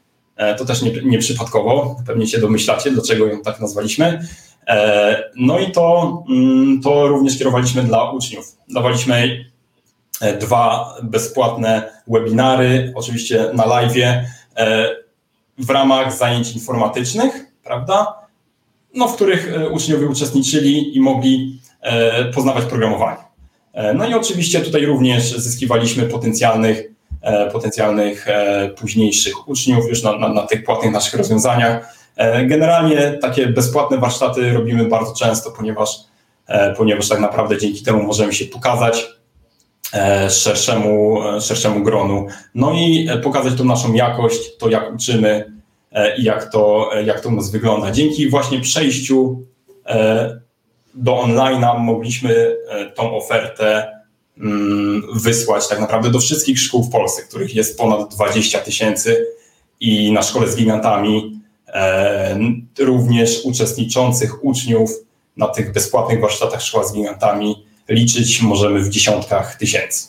[0.58, 4.28] To też nie, nieprzypadkowo, pewnie się domyślacie, dlaczego ją tak nazwaliśmy.
[5.36, 8.58] No i to, mm, to również kierowaliśmy dla uczniów.
[8.70, 9.46] Dawaliśmy
[10.39, 13.94] dwa bezpłatne webinary, oczywiście na live,
[14.58, 14.96] E,
[15.58, 18.14] w ramach zajęć informatycznych, prawda?
[18.94, 23.32] No, w których e, uczniowie uczestniczyli i mogli e, poznawać programowanie.
[23.96, 26.84] No i oczywiście tutaj również zyskiwaliśmy potencjalnych,
[27.51, 28.26] potencjalnych
[28.78, 31.95] późniejszych uczniów już na, na, na tych płatnych naszych rozwiązaniach.
[32.45, 35.99] Generalnie takie bezpłatne warsztaty robimy bardzo często, ponieważ,
[36.78, 39.07] ponieważ tak naprawdę dzięki temu możemy się pokazać,
[39.93, 42.28] E, szerszemu, e, szerszemu gronu.
[42.55, 45.51] No i e, pokazać tą naszą jakość, to jak uczymy
[46.17, 47.91] i jak to, jak to u nas wygląda.
[47.91, 49.41] Dzięki właśnie przejściu
[50.93, 52.57] do online'a mogliśmy
[52.95, 53.91] tą ofertę
[55.16, 59.28] wysłać tak naprawdę do wszystkich szkół w Polsce, których jest ponad 20 tysięcy
[59.80, 61.42] i na szkole z gigantami
[62.80, 64.92] również uczestniczących uczniów
[65.38, 70.08] na tych bezpłatnych warsztatach szkoła z gigantami liczyć możemy w dziesiątkach tysięcy.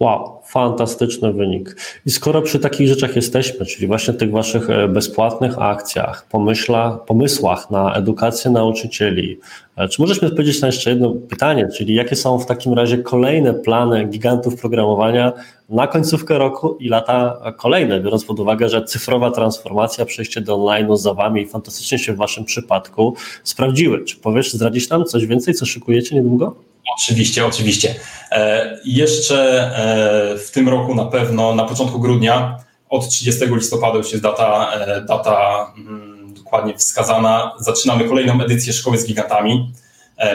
[0.00, 1.76] Wow, fantastyczny wynik.
[2.06, 7.70] I skoro przy takich rzeczach jesteśmy, czyli właśnie tych waszych e, bezpłatnych akcjach, pomyśla, pomysłach
[7.70, 9.38] na edukację nauczycieli,
[9.76, 12.98] e, czy możesz mi odpowiedzieć na jeszcze jedno pytanie, czyli jakie są w takim razie
[12.98, 15.32] kolejne plany gigantów programowania
[15.68, 20.96] na końcówkę roku i lata kolejne, biorąc pod uwagę, że cyfrowa transformacja, przejście do online'u
[20.96, 24.04] za wami i fantastycznie się w waszym przypadku sprawdziły.
[24.04, 26.56] Czy powiesz, zdradzić nam coś więcej, co szykujecie niedługo?
[26.96, 27.94] Oczywiście, oczywiście.
[28.32, 34.10] E, jeszcze e, w tym roku na pewno, na początku grudnia, od 30 listopada już
[34.10, 37.52] jest data, e, data mm, dokładnie wskazana.
[37.58, 39.72] Zaczynamy kolejną edycję Szkoły z Gigantami.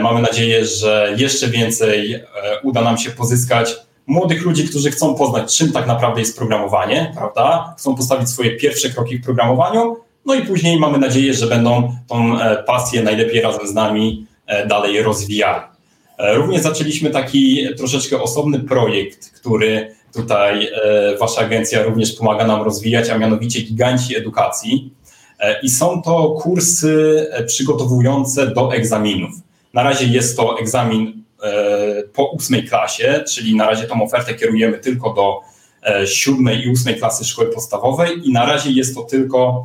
[0.01, 2.23] Mamy nadzieję, że jeszcze więcej
[2.63, 3.75] uda nam się pozyskać
[4.07, 7.73] młodych ludzi, którzy chcą poznać, czym tak naprawdę jest programowanie, prawda?
[7.77, 12.37] Chcą postawić swoje pierwsze kroki w programowaniu, no i później mamy nadzieję, że będą tą
[12.67, 14.27] pasję najlepiej razem z nami
[14.67, 15.61] dalej rozwijali.
[16.19, 22.61] E, również zaczęliśmy taki troszeczkę osobny projekt, który tutaj e, Wasza agencja również pomaga nam
[22.61, 24.93] rozwijać, a mianowicie Giganci Edukacji.
[25.39, 29.31] E, I są to kursy przygotowujące do egzaminów.
[29.73, 31.19] Na razie jest to egzamin
[32.13, 35.39] po ósmej klasie, czyli na razie tą ofertę kierujemy tylko do
[36.05, 39.63] siódmej i ósmej klasy szkoły podstawowej i na razie jest to tylko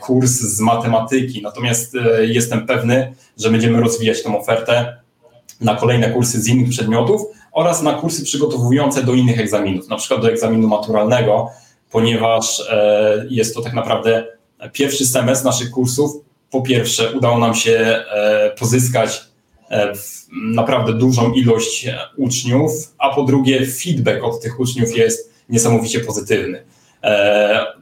[0.00, 1.42] kurs z matematyki.
[1.42, 4.96] Natomiast jestem pewny, że będziemy rozwijać tę ofertę
[5.60, 7.22] na kolejne kursy z innych przedmiotów
[7.54, 11.50] oraz na kursy przygotowujące do innych egzaminów, na przykład do egzaminu maturalnego,
[11.90, 14.26] ponieważ e, jest to tak naprawdę
[14.72, 16.10] pierwszy semestr naszych kursów.
[16.50, 19.22] Po pierwsze, udało nam się e, pozyskać
[19.70, 19.92] e,
[20.32, 21.86] naprawdę dużą ilość
[22.16, 26.64] uczniów, a po drugie, feedback od tych uczniów jest niesamowicie pozytywny.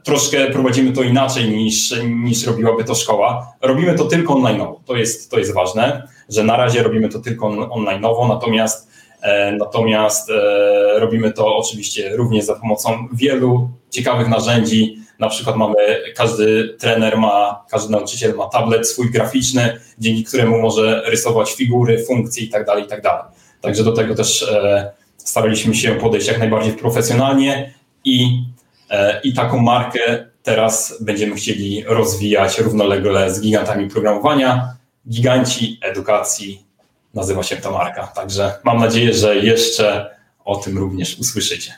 [0.03, 1.93] Troszkę prowadzimy to inaczej niż,
[2.23, 3.53] niż robiłaby to szkoła.
[3.61, 7.47] Robimy to tylko online, to jest, to jest ważne że na razie robimy to tylko
[7.47, 8.92] online'owo, natomiast,
[9.59, 14.97] natomiast e, robimy to oczywiście również za pomocą wielu ciekawych narzędzi.
[15.19, 15.75] Na przykład mamy,
[16.15, 22.43] każdy trener ma, każdy nauczyciel ma tablet swój graficzny, dzięki któremu może rysować figury, funkcje
[22.43, 22.65] itd.
[22.65, 23.01] Tak itd.
[23.01, 27.73] Tak Także do tego też e, staraliśmy się podejść jak najbardziej profesjonalnie
[28.05, 28.43] i
[29.23, 34.75] i taką markę teraz będziemy chcieli rozwijać równolegle z gigantami programowania.
[35.09, 36.62] Giganci edukacji
[37.13, 38.07] nazywa się ta marka.
[38.07, 41.73] Także mam nadzieję, że jeszcze o tym również usłyszycie.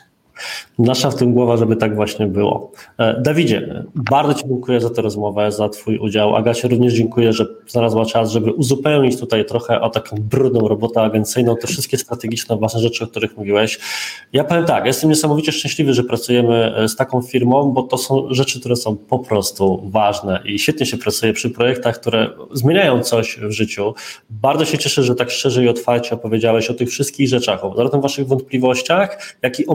[0.78, 2.72] Nasza w tym głowa, żeby tak właśnie było.
[2.98, 6.36] E, Dawidzie, bardzo Ci dziękuję za tę rozmowę, za Twój udział.
[6.36, 11.56] Agacie również dziękuję, że znalazła czas, żeby uzupełnić tutaj trochę o taką brudną robotę agencyjną,
[11.56, 13.78] te wszystkie strategiczne, ważne rzeczy, o których mówiłeś.
[14.32, 18.26] Ja powiem tak, jestem niesamowicie szczęśliwy, że pracujemy e, z taką firmą, bo to są
[18.30, 23.38] rzeczy, które są po prostu ważne i świetnie się pracuje przy projektach, które zmieniają coś
[23.42, 23.94] w życiu.
[24.30, 28.00] Bardzo się cieszę, że tak szczerze i otwarcie opowiedziałeś o tych wszystkich rzeczach, o zarówno
[28.00, 29.74] Waszych wątpliwościach, jak i o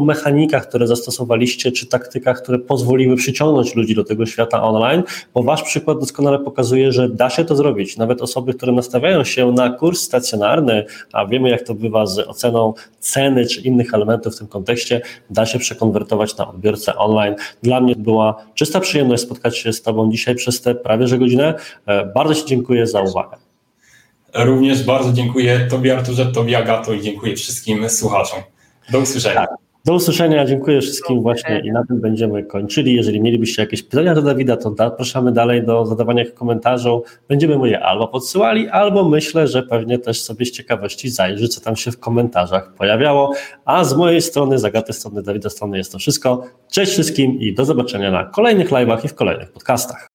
[0.51, 5.63] mechanikach, które zastosowaliście, czy taktykach, które pozwoliły przyciągnąć ludzi do tego świata online, bo wasz
[5.63, 7.97] przykład doskonale pokazuje, że da się to zrobić.
[7.97, 12.73] Nawet osoby, które nastawiają się na kurs stacjonarny, a wiemy jak to bywa z oceną
[12.99, 17.35] ceny czy innych elementów w tym kontekście, da się przekonwertować na odbiorcę online.
[17.63, 21.53] Dla mnie była czysta przyjemność spotkać się z Tobą dzisiaj przez te prawie że godzinę.
[21.85, 23.37] E, bardzo Ci dziękuję za uwagę.
[24.33, 28.39] Również bardzo dziękuję Tobie Arturze, Tobie Agato i dziękuję wszystkim słuchaczom.
[28.91, 29.47] Do usłyszenia.
[29.47, 29.70] Tak.
[29.85, 32.95] Do usłyszenia, dziękuję wszystkim właśnie i na tym będziemy kończyli.
[32.95, 36.89] Jeżeli mielibyście jakieś pytania do Dawida, to zapraszamy dalej do zadawania komentarzy.
[37.27, 41.61] Będziemy mu je albo podsyłali, albo myślę, że pewnie też sobie z ciekawości zajrzy, co
[41.61, 43.33] tam się w komentarzach pojawiało.
[43.65, 46.43] A z mojej strony, z Agaty strony, Dawida strony jest to wszystko.
[46.71, 50.07] Cześć wszystkim i do zobaczenia na kolejnych live'ach i w kolejnych podcastach.